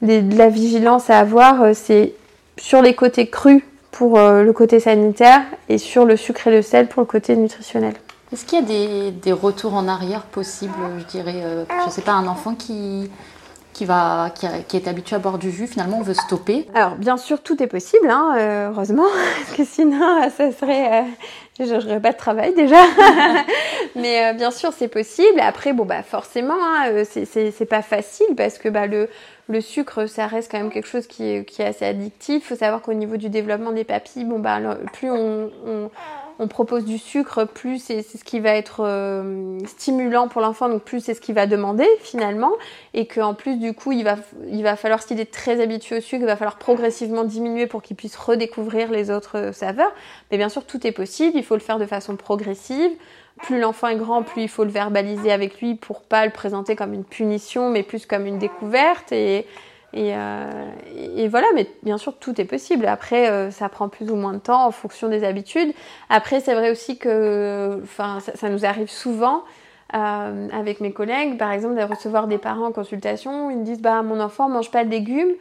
de 0.00 0.38
la 0.38 0.48
vigilance 0.48 1.10
à 1.10 1.18
avoir, 1.18 1.74
c'est 1.74 2.14
sur 2.56 2.80
les 2.80 2.94
côtés 2.94 3.28
crus 3.28 3.62
pour 3.90 4.18
le 4.18 4.50
côté 4.52 4.80
sanitaire 4.80 5.42
et 5.68 5.76
sur 5.76 6.06
le 6.06 6.16
sucre 6.16 6.46
et 6.46 6.50
le 6.50 6.62
sel 6.62 6.86
pour 6.86 7.02
le 7.02 7.06
côté 7.06 7.36
nutritionnel. 7.36 7.92
Est-ce 8.32 8.46
qu'il 8.46 8.60
y 8.60 8.62
a 8.62 8.64
des, 8.64 9.10
des, 9.10 9.32
retours 9.32 9.74
en 9.74 9.86
arrière 9.88 10.22
possibles, 10.22 10.72
je 10.98 11.04
dirais, 11.04 11.42
je 11.84 11.90
sais 11.90 12.00
pas, 12.00 12.12
un 12.12 12.26
enfant 12.26 12.54
qui 12.54 13.10
qui, 13.72 13.84
va, 13.84 14.32
qui, 14.34 14.76
est 14.76 14.88
habitué 14.88 15.16
à 15.16 15.18
boire 15.18 15.38
du 15.38 15.50
jus, 15.50 15.66
finalement, 15.66 15.98
on 15.98 16.02
veut 16.02 16.14
stopper 16.14 16.66
Alors, 16.74 16.96
bien 16.96 17.16
sûr, 17.16 17.42
tout 17.42 17.62
est 17.62 17.66
possible, 17.66 18.08
hein, 18.10 18.68
heureusement, 18.70 19.06
parce 19.38 19.56
que 19.56 19.64
sinon, 19.64 20.28
ça 20.36 20.52
serait 20.52 21.04
je 21.66 21.74
n'aurais 21.74 22.00
pas 22.00 22.12
de 22.12 22.16
travail 22.16 22.54
déjà. 22.54 22.82
Mais 23.96 24.26
euh, 24.26 24.32
bien 24.32 24.50
sûr, 24.50 24.72
c'est 24.72 24.88
possible. 24.88 25.40
Après, 25.40 25.72
bon, 25.72 25.84
bah, 25.84 26.02
forcément, 26.02 26.54
hein, 26.58 26.90
euh, 26.90 27.04
c'est 27.04 27.68
pas 27.68 27.82
facile 27.82 28.34
parce 28.36 28.58
que 28.58 28.68
bah, 28.68 28.86
le, 28.86 29.08
le 29.48 29.60
sucre, 29.60 30.06
ça 30.06 30.26
reste 30.26 30.50
quand 30.50 30.58
même 30.58 30.70
quelque 30.70 30.88
chose 30.88 31.06
qui 31.06 31.24
est, 31.24 31.44
qui 31.44 31.62
est 31.62 31.66
assez 31.66 31.84
addictif. 31.84 32.44
Il 32.44 32.46
faut 32.46 32.56
savoir 32.56 32.82
qu'au 32.82 32.94
niveau 32.94 33.16
du 33.16 33.28
développement 33.28 33.72
des 33.72 33.84
papilles, 33.84 34.24
bon, 34.24 34.38
bah, 34.38 34.58
plus 34.92 35.10
on 35.10 35.90
on 36.40 36.48
propose 36.48 36.86
du 36.86 36.96
sucre, 36.96 37.44
plus 37.44 37.78
c'est 37.84 38.00
ce 38.02 38.24
qui 38.24 38.40
va 38.40 38.54
être 38.54 38.82
euh, 38.82 39.58
stimulant 39.66 40.26
pour 40.26 40.40
l'enfant, 40.40 40.70
donc 40.70 40.82
plus 40.82 41.00
c'est 41.04 41.12
ce 41.12 41.20
qu'il 41.20 41.34
va 41.34 41.46
demander 41.46 41.86
finalement, 42.00 42.52
et 42.94 43.06
qu'en 43.06 43.34
plus 43.34 43.56
du 43.56 43.74
coup 43.74 43.92
il 43.92 44.04
va, 44.04 44.16
il 44.48 44.62
va 44.62 44.74
falloir, 44.74 45.02
s'il 45.02 45.20
est 45.20 45.30
très 45.30 45.60
habitué 45.60 45.98
au 45.98 46.00
sucre, 46.00 46.22
il 46.22 46.26
va 46.26 46.36
falloir 46.36 46.56
progressivement 46.56 47.24
diminuer 47.24 47.66
pour 47.66 47.82
qu'il 47.82 47.94
puisse 47.94 48.16
redécouvrir 48.16 48.90
les 48.90 49.10
autres 49.10 49.36
euh, 49.36 49.52
saveurs. 49.52 49.92
Mais 50.30 50.38
bien 50.38 50.48
sûr 50.48 50.64
tout 50.64 50.86
est 50.86 50.92
possible, 50.92 51.36
il 51.36 51.44
faut 51.44 51.56
le 51.56 51.60
faire 51.60 51.78
de 51.78 51.84
façon 51.86 52.16
progressive. 52.16 52.90
Plus 53.42 53.60
l'enfant 53.60 53.88
est 53.88 53.96
grand, 53.96 54.22
plus 54.22 54.42
il 54.42 54.48
faut 54.48 54.64
le 54.64 54.70
verbaliser 54.70 55.32
avec 55.32 55.60
lui 55.60 55.74
pour 55.74 56.00
pas 56.00 56.24
le 56.24 56.32
présenter 56.32 56.74
comme 56.74 56.94
une 56.94 57.04
punition, 57.04 57.68
mais 57.68 57.82
plus 57.82 58.06
comme 58.06 58.26
une 58.26 58.38
découverte 58.38 59.12
et 59.12 59.46
euh, 59.96 60.70
et, 61.16 61.28
voilà, 61.28 61.46
mais 61.54 61.66
bien 61.82 61.98
sûr, 61.98 62.16
tout 62.18 62.40
est 62.40 62.44
possible. 62.44 62.86
Après, 62.86 63.28
euh, 63.28 63.50
ça 63.50 63.68
prend 63.68 63.88
plus 63.88 64.10
ou 64.10 64.16
moins 64.16 64.32
de 64.32 64.38
temps 64.38 64.66
en 64.66 64.70
fonction 64.70 65.08
des 65.08 65.24
habitudes. 65.24 65.72
Après, 66.08 66.40
c'est 66.40 66.54
vrai 66.54 66.70
aussi 66.70 66.98
que 66.98 67.80
enfin, 67.82 68.18
ça, 68.20 68.48
nous 68.48 68.64
arrive 68.64 68.88
souvent 68.90 69.42
euh, 69.94 70.48
avec 70.52 70.80
mes 70.80 70.92
collègues, 70.92 71.38
par 71.38 71.50
exemple, 71.52 71.74
de 71.74 71.82
recevoir 71.82 72.28
des 72.28 72.38
parents 72.38 72.66
en 72.66 72.72
consultation. 72.72 73.50
Ils 73.50 73.58
me 73.58 73.64
disent 73.64 73.82
bah, 73.82 74.02
Mon 74.02 74.20
enfant 74.20 74.48
mange 74.48 74.70
pas 74.70 74.84
de 74.84 74.90
légumes. 74.90 75.34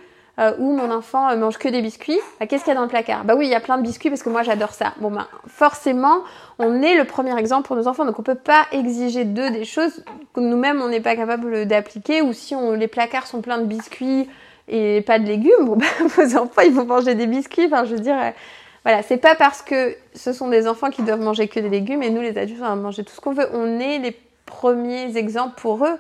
Ou 0.58 0.72
mon 0.72 0.92
enfant 0.92 1.36
mange 1.38 1.58
que 1.58 1.68
des 1.68 1.82
biscuits, 1.82 2.20
bah, 2.40 2.48
qu'est-ce 2.48 2.64
qu'il 2.64 2.72
y 2.74 2.76
a 2.76 2.76
dans 2.76 2.84
le 2.84 2.90
placard? 2.90 3.26
Bah 3.26 3.36
oui, 3.36 3.48
il 3.48 3.52
y 3.52 3.56
a 3.56 3.60
plein 3.60 3.78
de 3.78 3.84
biscuits 3.84 4.10
parce 4.10 4.24
que 4.24 4.30
moi 4.30 4.44
j'adore 4.44 4.74
ça. 4.74 4.94
Bon 5.00 5.12
ben 5.12 5.28
forcément, 5.48 6.20
on 6.60 6.82
est 6.82 6.96
le 6.96 7.04
premier 7.04 7.38
exemple 7.38 7.68
pour 7.68 7.76
nos 7.76 7.88
enfants, 7.88 8.06
donc 8.06 8.20
on 8.20 8.24
peut 8.24 8.36
pas 8.36 8.66
exiger 8.72 9.26
d'eux 9.26 9.50
des 9.50 9.66
choses 9.66 10.04
que 10.34 10.40
nous-mêmes 10.40 10.82
on 10.82 10.88
n'est 10.88 11.02
pas 11.02 11.16
capable 11.16 11.66
d'appliquer. 11.66 12.22
Ou 12.22 12.34
si 12.34 12.56
les 12.78 12.88
placards 12.88 13.28
sont 13.28 13.42
pleins 13.42 13.60
de 13.60 13.66
biscuits, 13.66 14.30
et 14.70 15.02
pas 15.02 15.20
de 15.20 15.26
légumes, 15.26 15.66
bon, 15.66 15.76
bah, 15.78 15.86
vos 16.02 16.38
enfants, 16.38 16.62
ils 16.62 16.74
vont 16.74 16.86
manger 16.86 17.16
des 17.16 17.28
biscuits. 17.28 17.66
Enfin, 17.66 17.84
je 17.86 17.96
veux 17.96 18.00
dire, 18.00 18.18
euh, 18.18 18.32
voilà, 18.84 19.02
c'est 19.04 19.18
pas 19.18 19.36
parce 19.36 19.62
que 19.62 19.96
ce 20.14 20.32
sont 20.32 20.48
des 20.48 20.68
enfants 20.68 20.90
qui 20.90 21.02
doivent 21.02 21.22
manger 21.22 21.48
que 21.48 21.60
des 21.60 21.70
légumes 21.70 22.04
et 22.04 22.10
nous, 22.10 22.22
les 22.22 22.38
adultes, 22.38 22.62
on 22.62 22.68
va 22.68 22.76
manger 22.76 23.04
tout 23.04 23.14
ce 23.14 23.20
qu'on 23.20 23.34
veut. 23.34 23.50
On 23.54 23.80
est 23.80 24.00
les 24.00 24.16
premiers 24.46 25.18
exemples 25.18 25.60
pour 25.60 25.86
eux. 25.86 25.98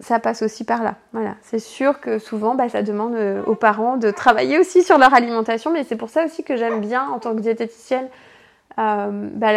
Ça 0.00 0.18
passe 0.18 0.42
aussi 0.42 0.64
par 0.64 0.82
là. 0.82 0.96
Voilà, 1.12 1.34
c'est 1.42 1.58
sûr 1.58 2.00
que 2.00 2.18
souvent, 2.18 2.54
bah, 2.54 2.68
ça 2.68 2.82
demande 2.82 3.14
euh, 3.14 3.42
aux 3.44 3.54
parents 3.54 3.96
de 3.96 4.10
travailler 4.10 4.58
aussi 4.58 4.82
sur 4.82 4.98
leur 4.98 5.14
alimentation, 5.14 5.72
mais 5.72 5.84
c'est 5.84 5.96
pour 5.96 6.08
ça 6.08 6.24
aussi 6.24 6.42
que 6.42 6.56
j'aime 6.56 6.80
bien, 6.80 7.08
en 7.08 7.18
tant 7.18 7.34
que 7.34 7.40
diététicienne, 7.40 8.08
euh, 8.78 9.28
bah, 9.34 9.52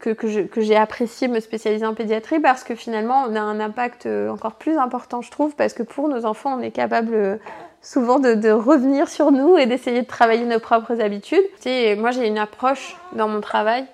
que, 0.00 0.10
que 0.10 0.60
j'ai 0.60 0.76
apprécié 0.76 1.28
me 1.28 1.38
spécialiser 1.38 1.86
en 1.86 1.94
pédiatrie 1.94 2.40
parce 2.40 2.64
que 2.64 2.74
finalement 2.74 3.24
on 3.28 3.36
a 3.36 3.40
un 3.40 3.60
impact 3.60 4.06
euh, 4.06 4.30
encore 4.30 4.54
plus 4.54 4.78
important 4.78 5.20
je 5.20 5.30
trouve 5.30 5.54
parce 5.54 5.74
que 5.74 5.82
pour 5.82 6.08
nos 6.08 6.24
enfants 6.24 6.56
on 6.58 6.62
est 6.62 6.70
capable 6.70 7.38
souvent 7.82 8.18
de, 8.18 8.50
revenir 8.50 9.08
sur 9.10 9.32
nous 9.32 9.58
et 9.58 9.66
d'essayer 9.66 10.00
de 10.00 10.06
travailler 10.06 10.46
nos 10.46 10.60
propres 10.60 11.02
habitudes. 11.02 11.44
Tu 11.60 11.94
moi 11.96 12.10
j'ai 12.10 12.26
une 12.26 12.38
approche 12.38 12.96
dans 13.12 13.28
mon 13.28 13.42
travail 13.42 13.84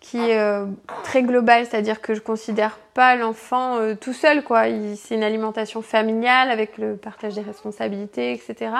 qui 0.00 0.18
est 0.18 0.38
euh, 0.38 0.66
très 1.02 1.22
globale, 1.22 1.66
c'est-à-dire 1.66 2.00
que 2.00 2.14
je 2.14 2.20
considère 2.20 2.78
pas 2.94 3.16
l'enfant 3.16 3.78
tout 4.00 4.12
seul 4.12 4.42
quoi. 4.42 4.64
C'est 4.96 5.14
une 5.14 5.24
alimentation 5.24 5.82
familiale 5.82 6.50
avec 6.50 6.78
le 6.78 6.96
partage 6.96 7.34
des 7.34 7.42
responsabilités, 7.42 8.32
etc. 8.32 8.72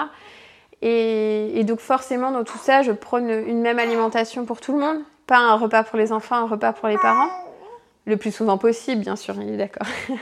Et, 0.81 1.59
et, 1.59 1.63
donc 1.63 1.79
forcément 1.79 2.31
dans 2.31 2.43
tout 2.43 2.57
ça, 2.57 2.81
je 2.81 2.91
prône 2.91 3.29
une 3.29 3.61
même 3.61 3.79
alimentation 3.79 4.45
pour 4.45 4.61
tout 4.61 4.73
le 4.73 4.79
monde 4.79 4.99
pas 5.27 5.37
un 5.37 5.55
repas 5.55 5.83
pour 5.83 5.97
les 5.97 6.11
enfants, 6.11 6.37
un 6.37 6.47
repas 6.47 6.73
pour 6.73 6.87
les 6.87 6.97
parents. 6.97 7.29
Le 8.07 8.15
plus 8.15 8.31
souvent 8.31 8.57
possible, 8.57 9.01
bien 9.01 9.17
sûr, 9.17 9.35
il 9.41 9.49
est 9.49 9.57
d'accord. 9.57 9.87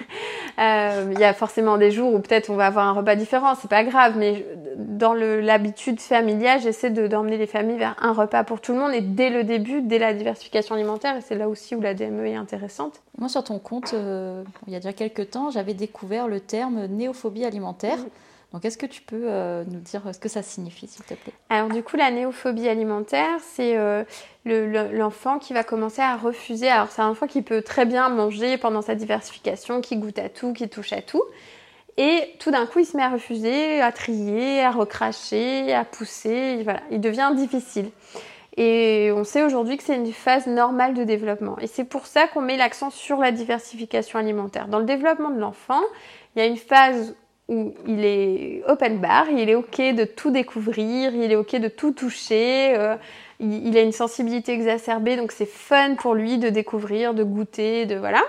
Euh, 0.57 1.11
il 1.11 1.19
y 1.19 1.25
a 1.25 1.33
forcément 1.33 1.75
des 1.75 1.91
jours 1.91 2.13
où 2.13 2.19
peut-être 2.19 2.49
on 2.49 2.55
va 2.55 2.67
avoir 2.67 2.87
un 2.87 2.93
repas 2.93 3.17
différent, 3.17 3.55
c'est 3.61 3.69
pas 3.69 3.83
grave, 3.83 4.13
mais 4.15 4.45
dans 4.77 5.13
l'habitude 5.13 5.99
familiale, 5.99 6.61
j'essaie 6.61 6.91
d'emmener 6.91 7.37
les 7.37 7.45
familles 7.45 7.77
vers 7.77 7.97
un 8.01 8.13
repas 8.13 8.45
pour 8.45 8.61
tout 8.61 8.71
le 8.71 8.79
monde 8.79 8.93
et 8.93 9.01
dès 9.01 9.29
le 9.29 9.43
début, 9.43 9.81
dès 9.81 9.99
la 9.99 10.13
diversification 10.13 10.75
alimentaire, 10.75 11.17
et 11.17 11.21
c'est 11.21 11.35
là 11.35 11.49
aussi 11.49 11.75
où 11.75 11.81
la 11.81 11.93
DME 11.93 12.27
est 12.27 12.35
intéressante. 12.35 13.01
Moi, 13.17 13.27
sur 13.27 13.43
ton 13.43 13.59
compte, 13.59 13.93
euh, 13.93 14.43
il 14.67 14.71
y 14.71 14.77
a 14.77 14.79
déjà 14.79 14.93
quelques 14.93 15.31
temps, 15.31 15.49
j'avais 15.49 15.73
découvert 15.73 16.29
le 16.29 16.39
terme 16.39 16.85
néophobie 16.85 17.43
alimentaire. 17.43 17.97
Donc, 18.55 18.63
est-ce 18.63 18.77
que 18.77 18.85
tu 18.85 19.01
peux 19.01 19.25
euh, 19.25 19.65
nous 19.67 19.81
dire 19.81 20.01
ce 20.13 20.17
que 20.17 20.29
ça 20.29 20.41
signifie, 20.41 20.87
s'il 20.87 21.03
te 21.03 21.13
plaît? 21.13 21.33
Alors, 21.49 21.67
du 21.67 21.83
coup, 21.83 21.97
la 21.97 22.09
néophobie 22.09 22.69
alimentaire, 22.69 23.37
c'est 23.41 23.75
euh, 23.75 24.05
l'enfant 24.45 25.39
qui 25.39 25.51
va 25.51 25.65
commencer 25.65 26.01
à 26.01 26.15
refuser. 26.15 26.69
Alors, 26.69 26.87
c'est 26.89 27.01
un 27.01 27.09
enfant 27.09 27.27
qui 27.27 27.41
peut 27.41 27.61
très 27.61 27.85
bien 27.85 28.07
manger 28.07 28.57
pendant 28.57 28.81
sa 28.81 28.95
diversification, 28.95 29.81
qui 29.81 29.97
goûte 29.97 30.19
à 30.19 30.29
tout, 30.29 30.53
qui 30.53 30.69
touche 30.69 30.93
à 30.93 31.01
tout. 31.01 31.21
Et 31.97 32.33
tout 32.39 32.49
d'un 32.49 32.65
coup, 32.65 32.79
il 32.79 32.85
se 32.85 32.95
met 32.95 33.03
à 33.03 33.09
refuser, 33.09 33.81
à 33.81 33.91
trier, 33.91 34.61
à 34.61 34.71
recracher, 34.71 35.73
à 35.73 35.83
pousser. 35.83 36.63
Voilà, 36.63 36.79
il 36.91 37.01
devient 37.01 37.33
difficile. 37.35 37.89
Et 38.55 39.11
on 39.13 39.25
sait 39.25 39.43
aujourd'hui 39.43 39.75
que 39.75 39.83
c'est 39.83 39.97
une 39.97 40.13
phase 40.13 40.47
normale 40.47 40.93
de 40.93 41.03
développement. 41.03 41.57
Et 41.59 41.67
c'est 41.67 41.83
pour 41.83 42.07
ça 42.07 42.27
qu'on 42.27 42.39
met 42.39 42.55
l'accent 42.55 42.89
sur 42.89 43.17
la 43.17 43.33
diversification 43.33 44.17
alimentaire. 44.17 44.69
Dans 44.69 44.79
le 44.79 44.85
développement 44.85 45.29
de 45.29 45.41
l'enfant, 45.41 45.81
il 46.35 46.39
y 46.39 46.41
a 46.41 46.47
une 46.47 46.55
phase 46.55 47.17
où 47.47 47.73
il 47.87 48.03
est 48.03 48.63
open 48.67 48.99
bar, 48.99 49.29
il 49.29 49.49
est 49.49 49.55
ok 49.55 49.77
de 49.93 50.03
tout 50.03 50.31
découvrir, 50.31 51.13
il 51.13 51.31
est 51.31 51.35
ok 51.35 51.57
de 51.57 51.67
tout 51.67 51.91
toucher, 51.91 52.75
euh, 52.75 52.95
il, 53.39 53.77
a 53.77 53.81
une 53.81 53.91
sensibilité 53.91 54.53
exacerbée, 54.53 55.15
donc 55.15 55.31
c'est 55.31 55.47
fun 55.47 55.95
pour 55.95 56.15
lui 56.15 56.37
de 56.37 56.49
découvrir, 56.49 57.13
de 57.13 57.23
goûter, 57.23 57.85
de 57.85 57.95
voilà. 57.95 58.23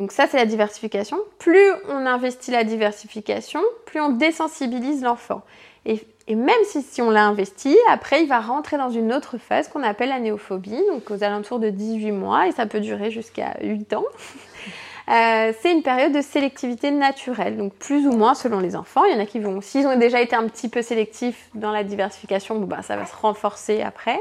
Donc 0.00 0.12
ça 0.12 0.26
c'est 0.26 0.38
la 0.38 0.46
diversification. 0.46 1.18
Plus 1.38 1.70
on 1.88 2.06
investit 2.06 2.50
la 2.50 2.64
diversification, 2.64 3.60
plus 3.86 4.00
on 4.00 4.10
désensibilise 4.10 5.02
l'enfant. 5.02 5.42
Et, 5.86 6.00
même 6.28 6.50
si, 6.64 6.82
si 6.82 7.02
on 7.02 7.10
l'a 7.10 7.24
investi, 7.24 7.76
après 7.88 8.22
il 8.22 8.28
va 8.28 8.38
rentrer 8.38 8.76
dans 8.76 8.90
une 8.90 9.12
autre 9.12 9.36
phase 9.36 9.66
qu'on 9.68 9.82
appelle 9.82 10.10
la 10.10 10.20
néophobie, 10.20 10.80
donc 10.88 11.10
aux 11.10 11.24
alentours 11.24 11.58
de 11.58 11.70
18 11.70 12.12
mois, 12.12 12.46
et 12.46 12.52
ça 12.52 12.66
peut 12.66 12.78
durer 12.78 13.10
jusqu'à 13.10 13.56
8 13.62 13.94
ans. 13.94 14.04
Euh, 15.10 15.52
c'est 15.60 15.72
une 15.72 15.82
période 15.82 16.12
de 16.12 16.20
sélectivité 16.20 16.92
naturelle, 16.92 17.56
donc 17.56 17.74
plus 17.74 18.06
ou 18.06 18.12
moins 18.12 18.34
selon 18.34 18.60
les 18.60 18.76
enfants. 18.76 19.04
Il 19.04 19.14
y 19.14 19.18
en 19.18 19.20
a 19.20 19.26
qui 19.26 19.40
vont, 19.40 19.60
s'ils 19.60 19.86
ont 19.86 19.96
déjà 19.96 20.20
été 20.20 20.36
un 20.36 20.46
petit 20.46 20.68
peu 20.68 20.82
sélectifs 20.82 21.48
dans 21.54 21.72
la 21.72 21.82
diversification, 21.82 22.60
bah, 22.60 22.82
ça 22.82 22.96
va 22.96 23.06
se 23.06 23.16
renforcer 23.16 23.82
après. 23.82 24.20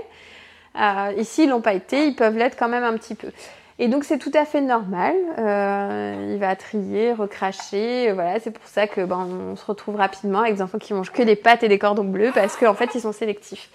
Euh, 0.79 1.11
et 1.15 1.23
s'ils 1.23 1.49
l'ont 1.49 1.61
pas 1.61 1.73
été, 1.73 2.07
ils 2.07 2.15
peuvent 2.15 2.37
l'être 2.37 2.57
quand 2.57 2.69
même 2.69 2.83
un 2.83 2.93
petit 2.93 3.13
peu. 3.13 3.31
Et 3.77 3.87
donc 3.87 4.03
c'est 4.03 4.17
tout 4.17 4.31
à 4.33 4.45
fait 4.45 4.61
normal. 4.61 5.15
Euh, 5.37 6.31
il 6.33 6.39
va 6.39 6.55
trier, 6.55 7.13
recracher. 7.13 8.11
Voilà, 8.11 8.39
c'est 8.39 8.51
pour 8.51 8.65
ça 8.65 8.87
que 8.87 9.01
ben, 9.01 9.27
on 9.51 9.55
se 9.55 9.65
retrouve 9.65 9.95
rapidement 9.95 10.39
avec 10.39 10.55
des 10.55 10.61
enfants 10.61 10.79
qui 10.79 10.93
mangent 10.93 11.11
que 11.11 11.23
des 11.23 11.35
pâtes 11.35 11.63
et 11.63 11.69
des 11.69 11.79
cordons 11.79 12.03
bleus 12.03 12.31
parce 12.33 12.57
qu'en 12.57 12.73
fait 12.73 12.89
ils 12.95 13.01
sont 13.01 13.13
sélectifs. 13.13 13.69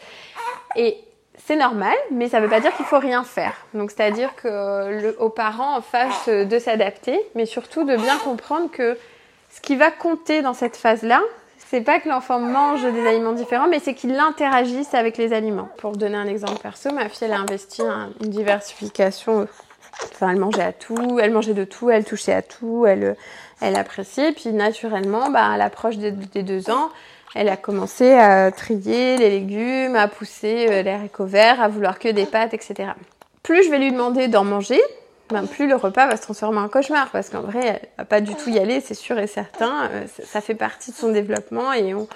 Et 0.76 0.98
c'est 1.38 1.56
normal, 1.56 1.94
mais 2.10 2.28
ça 2.28 2.38
ne 2.38 2.44
veut 2.44 2.50
pas 2.50 2.60
dire 2.60 2.74
qu'il 2.76 2.86
faut 2.86 2.98
rien 2.98 3.24
faire. 3.24 3.54
Donc, 3.74 3.90
c'est-à-dire 3.90 4.34
que 4.36 5.16
aux 5.18 5.30
parents 5.30 5.76
en 5.76 5.80
face 5.80 6.28
de 6.28 6.58
s'adapter, 6.58 7.20
mais 7.34 7.46
surtout 7.46 7.84
de 7.84 7.96
bien 7.96 8.16
comprendre 8.18 8.70
que 8.70 8.96
ce 9.50 9.60
qui 9.60 9.76
va 9.76 9.90
compter 9.90 10.42
dans 10.42 10.54
cette 10.54 10.76
phase-là, 10.76 11.20
c'est 11.58 11.80
pas 11.80 11.98
que 11.98 12.08
l'enfant 12.08 12.38
mange 12.38 12.82
des 12.82 13.06
aliments 13.06 13.32
différents, 13.32 13.68
mais 13.68 13.80
c'est 13.80 13.94
qu'il 13.94 14.14
interagisse 14.18 14.94
avec 14.94 15.16
les 15.16 15.32
aliments. 15.32 15.68
Pour 15.78 15.92
donner 15.92 16.16
un 16.16 16.26
exemple 16.26 16.60
perso, 16.60 16.92
ma 16.92 17.08
fille, 17.08 17.26
elle 17.26 17.32
a 17.32 17.40
investi 17.40 17.82
une 18.22 18.30
diversification. 18.30 19.48
Enfin, 20.12 20.30
elle 20.30 20.38
mangeait 20.38 20.62
à 20.62 20.72
tout, 20.72 21.18
elle 21.20 21.32
mangeait 21.32 21.54
de 21.54 21.64
tout, 21.64 21.90
elle 21.90 22.04
touchait 22.04 22.32
à 22.32 22.42
tout, 22.42 22.84
elle, 22.86 23.16
elle 23.60 23.76
appréciait. 23.76 24.32
Puis 24.32 24.52
naturellement, 24.52 25.30
bah, 25.30 25.46
à 25.46 25.56
l'approche 25.56 25.96
des 25.96 26.42
deux 26.42 26.70
ans, 26.70 26.90
elle 27.34 27.48
a 27.48 27.56
commencé 27.56 28.12
à 28.12 28.50
trier 28.52 29.16
les 29.16 29.30
légumes, 29.30 29.96
à 29.96 30.08
pousser 30.08 30.66
euh, 30.70 30.82
les 30.82 30.90
haricots 30.90 31.26
verts, 31.26 31.60
à 31.60 31.68
vouloir 31.68 31.98
que 31.98 32.08
des 32.08 32.26
pâtes, 32.26 32.54
etc. 32.54 32.90
Plus 33.42 33.64
je 33.64 33.70
vais 33.70 33.78
lui 33.78 33.90
demander 33.90 34.28
d'en 34.28 34.44
manger, 34.44 34.80
ben 35.30 35.46
plus 35.46 35.66
le 35.66 35.74
repas 35.74 36.06
va 36.06 36.16
se 36.16 36.22
transformer 36.22 36.58
en 36.58 36.68
cauchemar 36.68 37.10
parce 37.10 37.30
qu'en 37.30 37.42
vrai, 37.42 37.60
elle 37.64 37.88
va 37.98 38.04
pas 38.04 38.20
du 38.20 38.34
tout 38.34 38.50
y 38.50 38.58
aller, 38.58 38.80
c'est 38.80 38.94
sûr 38.94 39.18
et 39.18 39.26
certain. 39.26 39.88
Euh, 39.90 40.04
ça 40.24 40.40
fait 40.40 40.54
partie 40.54 40.92
de 40.92 40.96
son 40.96 41.10
développement 41.10 41.72
et 41.72 41.94
on, 41.94 42.06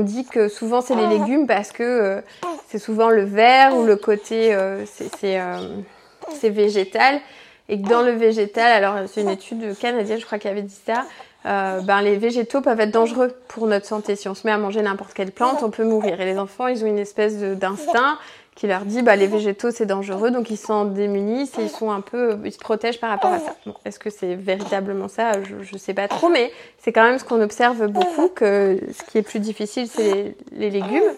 dit 0.00 0.26
que 0.26 0.48
souvent 0.48 0.80
c'est 0.80 0.96
les 0.96 1.06
légumes 1.06 1.46
parce 1.46 1.70
que 1.70 1.82
euh, 1.82 2.20
c'est 2.68 2.80
souvent 2.80 3.08
le 3.08 3.22
vert 3.22 3.76
ou 3.76 3.84
le 3.84 3.94
côté 3.94 4.56
c'est 4.84 6.50
végétal 6.50 7.20
et 7.68 7.80
que 7.80 7.88
dans 7.88 8.02
le 8.02 8.12
végétal, 8.12 8.84
alors 8.84 9.08
c'est 9.08 9.22
une 9.22 9.30
étude 9.30 9.76
canadienne, 9.78 10.20
je 10.20 10.26
crois 10.26 10.38
qui 10.38 10.48
avait 10.48 10.62
dit 10.62 10.78
ça, 10.86 11.04
euh, 11.46 11.80
ben, 11.80 12.02
les 12.02 12.16
végétaux 12.16 12.60
peuvent 12.60 12.80
être 12.80 12.90
dangereux 12.90 13.32
pour 13.48 13.66
notre 13.66 13.86
santé. 13.86 14.16
Si 14.16 14.28
on 14.28 14.34
se 14.34 14.46
met 14.46 14.52
à 14.52 14.58
manger 14.58 14.82
n'importe 14.82 15.14
quelle 15.14 15.30
plante, 15.30 15.62
on 15.62 15.70
peut 15.70 15.84
mourir. 15.84 16.20
Et 16.20 16.24
les 16.24 16.38
enfants, 16.38 16.66
ils 16.66 16.82
ont 16.82 16.88
une 16.88 16.98
espèce 16.98 17.36
d'instinct 17.36 18.18
qui 18.56 18.66
leur 18.66 18.86
dit 18.86 19.02
bah, 19.02 19.16
les 19.16 19.26
végétaux 19.26 19.70
c'est 19.70 19.86
dangereux, 19.86 20.30
donc 20.30 20.50
ils 20.50 20.56
s'en 20.56 20.86
démunissent 20.86 21.56
et 21.58 21.62
ils 21.62 21.70
sont 21.70 21.90
un 21.90 22.00
peu, 22.00 22.38
ils 22.44 22.52
se 22.52 22.58
protègent 22.58 22.98
par 22.98 23.10
rapport 23.10 23.32
à 23.32 23.38
ça. 23.38 23.54
Est-ce 23.84 23.98
que 23.98 24.10
c'est 24.10 24.34
véritablement 24.34 25.08
ça? 25.08 25.42
Je 25.42 25.56
ne 25.72 25.78
sais 25.78 25.92
pas 25.92 26.08
trop, 26.08 26.30
mais 26.30 26.50
c'est 26.78 26.90
quand 26.90 27.04
même 27.04 27.18
ce 27.18 27.24
qu'on 27.24 27.40
observe 27.42 27.86
beaucoup 27.86 28.28
que 28.28 28.80
ce 28.92 29.10
qui 29.10 29.18
est 29.18 29.22
plus 29.22 29.40
difficile 29.40 29.86
c'est 29.88 30.34
les, 30.52 30.70
légumes. 30.70 31.12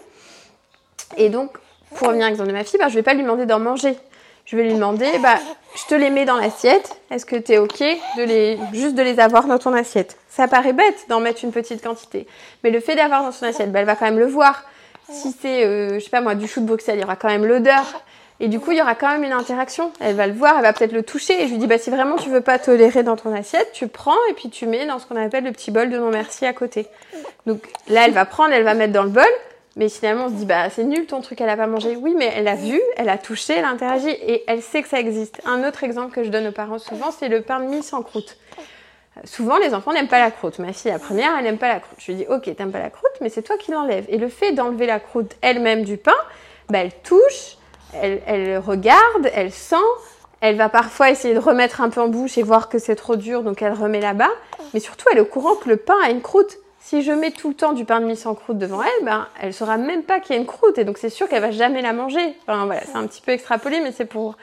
Et 1.15 1.29
donc, 1.29 1.57
pour 1.95 2.07
revenir 2.07 2.25
à 2.25 2.29
l'exemple 2.29 2.49
de 2.49 2.53
ma 2.53 2.65
fille, 2.65 2.77
bah, 2.77 2.89
je 2.89 2.95
vais 2.95 3.03
pas 3.03 3.13
lui 3.13 3.23
demander 3.23 3.45
d'en 3.45 3.59
manger. 3.59 3.95
Je 4.49 4.55
vais 4.55 4.63
lui 4.63 4.73
demander, 4.73 5.05
bah, 5.21 5.37
je 5.75 5.85
te 5.85 5.93
les 5.93 6.09
mets 6.09 6.25
dans 6.25 6.37
l'assiette. 6.37 6.99
Est-ce 7.11 7.23
que 7.23 7.35
tu 7.35 7.51
es 7.51 7.57
ok 7.59 7.79
de 8.17 8.23
les, 8.23 8.57
juste 8.73 8.95
de 8.95 9.03
les 9.03 9.19
avoir 9.19 9.45
dans 9.45 9.59
ton 9.59 9.73
assiette? 9.73 10.17
Ça 10.27 10.47
paraît 10.47 10.73
bête 10.73 11.05
d'en 11.07 11.19
mettre 11.19 11.43
une 11.43 11.51
petite 11.51 11.83
quantité, 11.83 12.25
mais 12.63 12.71
le 12.71 12.79
fait 12.79 12.95
d'avoir 12.95 13.21
dans 13.21 13.31
son 13.31 13.45
assiette, 13.45 13.71
bah, 13.71 13.81
elle 13.81 13.85
va 13.85 13.95
quand 13.95 14.05
même 14.05 14.17
le 14.17 14.25
voir. 14.25 14.63
Si 15.07 15.35
c'est, 15.39 15.65
euh, 15.65 15.99
je 15.99 15.99
sais 15.99 16.09
pas 16.09 16.21
moi, 16.21 16.33
du 16.33 16.47
chou 16.47 16.61
de 16.61 16.65
Bruxelles, 16.65 16.97
il 16.97 17.01
y 17.01 17.03
aura 17.03 17.15
quand 17.15 17.27
même 17.27 17.45
l'odeur. 17.45 17.85
Et 18.39 18.47
du 18.47 18.59
coup, 18.59 18.71
il 18.71 18.79
y 18.79 18.81
aura 18.81 18.95
quand 18.95 19.09
même 19.09 19.23
une 19.23 19.33
interaction. 19.33 19.91
Elle 19.99 20.15
va 20.15 20.25
le 20.25 20.33
voir, 20.33 20.55
elle 20.55 20.63
va 20.63 20.73
peut-être 20.73 20.93
le 20.93 21.03
toucher. 21.03 21.43
Et 21.43 21.45
je 21.45 21.51
lui 21.51 21.59
dis, 21.59 21.67
bah, 21.67 21.77
si 21.77 21.91
vraiment 21.91 22.15
tu 22.15 22.29
veux 22.29 22.41
pas 22.41 22.57
tolérer 22.57 23.03
dans 23.03 23.17
ton 23.17 23.35
assiette, 23.35 23.71
tu 23.73 23.87
prends 23.87 24.17
et 24.31 24.33
puis 24.33 24.49
tu 24.49 24.65
mets 24.65 24.87
dans 24.87 24.97
ce 24.97 25.05
qu'on 25.05 25.15
appelle 25.15 25.43
le 25.43 25.51
petit 25.51 25.69
bol 25.69 25.91
de 25.91 25.97
non 25.99 26.09
merci 26.09 26.47
à 26.47 26.53
côté. 26.53 26.87
Donc 27.45 27.61
là, 27.87 28.05
elle 28.07 28.13
va 28.13 28.25
prendre, 28.25 28.51
elle 28.53 28.63
va 28.63 28.73
mettre 28.73 28.93
dans 28.93 29.03
le 29.03 29.09
bol. 29.09 29.23
Mais 29.79 29.87
finalement, 29.87 30.25
on 30.25 30.29
se 30.29 30.33
dit, 30.33 30.45
bah, 30.45 30.69
c'est 30.69 30.83
nul 30.83 31.05
ton 31.05 31.21
truc, 31.21 31.39
elle 31.39 31.47
a 31.47 31.55
pas 31.55 31.65
mangé. 31.65 31.95
Oui, 31.95 32.13
mais 32.15 32.29
elle 32.35 32.49
a 32.49 32.55
vu, 32.55 32.81
elle 32.97 33.07
a 33.07 33.17
touché, 33.17 33.53
elle 33.57 33.63
a 33.63 33.69
interagi 33.69 34.09
et 34.09 34.43
elle 34.45 34.61
sait 34.61 34.81
que 34.81 34.89
ça 34.89 34.99
existe. 34.99 35.39
Un 35.45 35.65
autre 35.65 35.85
exemple 35.85 36.13
que 36.13 36.25
je 36.25 36.29
donne 36.29 36.47
aux 36.47 36.51
parents 36.51 36.79
souvent, 36.79 37.11
c'est 37.11 37.29
le 37.29 37.41
pain 37.41 37.61
de 37.61 37.65
mie 37.65 37.81
sans 37.81 38.03
croûte. 38.03 38.37
Souvent, 39.23 39.57
les 39.57 39.73
enfants 39.73 39.93
n'aiment 39.93 40.09
pas 40.09 40.19
la 40.19 40.31
croûte. 40.31 40.59
Ma 40.59 40.73
fille, 40.73 40.91
la 40.91 40.99
première, 40.99 41.31
elle 41.37 41.45
n'aime 41.45 41.57
pas 41.57 41.69
la 41.69 41.79
croûte. 41.79 41.97
Je 41.97 42.11
lui 42.11 42.17
dis, 42.17 42.25
ok, 42.27 42.53
t'aimes 42.57 42.73
pas 42.73 42.79
la 42.79 42.89
croûte, 42.89 43.13
mais 43.21 43.29
c'est 43.29 43.41
toi 43.41 43.55
qui 43.57 43.71
l'enlèves. 43.71 44.03
Et 44.09 44.17
le 44.17 44.27
fait 44.27 44.51
d'enlever 44.51 44.85
la 44.85 44.99
croûte 44.99 45.37
elle-même 45.39 45.85
du 45.85 45.95
pain, 45.95 46.11
bah, 46.67 46.79
elle 46.79 46.93
touche, 47.01 47.57
elle, 47.93 48.57
regarde, 48.57 49.31
elle 49.33 49.53
sent, 49.53 49.75
elle 50.41 50.57
va 50.57 50.67
parfois 50.67 51.09
essayer 51.09 51.33
de 51.33 51.39
remettre 51.39 51.79
un 51.79 51.89
peu 51.89 52.01
en 52.01 52.09
bouche 52.09 52.37
et 52.37 52.43
voir 52.43 52.67
que 52.67 52.79
c'est 52.79 52.97
trop 52.97 53.15
dur, 53.15 53.43
donc 53.43 53.61
elle 53.61 53.73
remet 53.73 54.01
là-bas. 54.01 54.31
Mais 54.73 54.81
surtout, 54.81 55.05
elle 55.13 55.19
est 55.19 55.21
au 55.21 55.25
courant 55.25 55.55
que 55.55 55.69
le 55.69 55.77
pain 55.77 55.95
a 56.03 56.09
une 56.09 56.21
croûte. 56.21 56.57
Si 56.89 57.03
je 57.03 57.11
mets 57.11 57.29
tout 57.29 57.49
le 57.49 57.53
temps 57.53 57.73
du 57.73 57.85
pain 57.85 57.99
de 57.99 58.05
mie 58.07 58.15
sans 58.15 58.33
croûte 58.33 58.57
devant 58.57 58.81
elle, 58.81 59.05
ben, 59.05 59.27
elle 59.39 59.53
saura 59.53 59.77
même 59.77 60.01
pas 60.01 60.19
qu'il 60.19 60.35
y 60.35 60.39
a 60.39 60.41
une 60.41 60.47
croûte. 60.47 60.79
Et 60.79 60.85
donc, 60.85 60.97
c'est 60.97 61.11
sûr 61.11 61.29
qu'elle 61.29 61.43
va 61.43 61.51
jamais 61.51 61.83
la 61.83 61.93
manger. 61.93 62.35
Voilà, 62.47 62.81
c'est 62.83 62.95
un 62.95 63.05
petit 63.05 63.21
peu 63.21 63.31
extrapolé, 63.31 63.79
mais 63.79 63.91
c'est 63.91 64.05
pour 64.05 64.37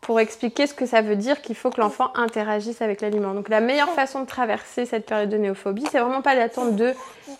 pour 0.00 0.20
expliquer 0.20 0.68
ce 0.68 0.72
que 0.72 0.86
ça 0.86 1.02
veut 1.02 1.16
dire 1.16 1.42
qu'il 1.42 1.56
faut 1.56 1.68
que 1.68 1.80
l'enfant 1.80 2.12
interagisse 2.14 2.80
avec 2.80 3.00
l'aliment. 3.00 3.34
Donc 3.34 3.48
la 3.48 3.60
meilleure 3.60 3.90
façon 3.90 4.20
de 4.20 4.26
traverser 4.26 4.86
cette 4.86 5.04
période 5.04 5.28
de 5.30 5.36
néophobie, 5.36 5.84
c'est 5.90 5.98
vraiment 5.98 6.22
pas 6.22 6.36
d'attendre 6.36 6.72
d'eux 6.72 6.94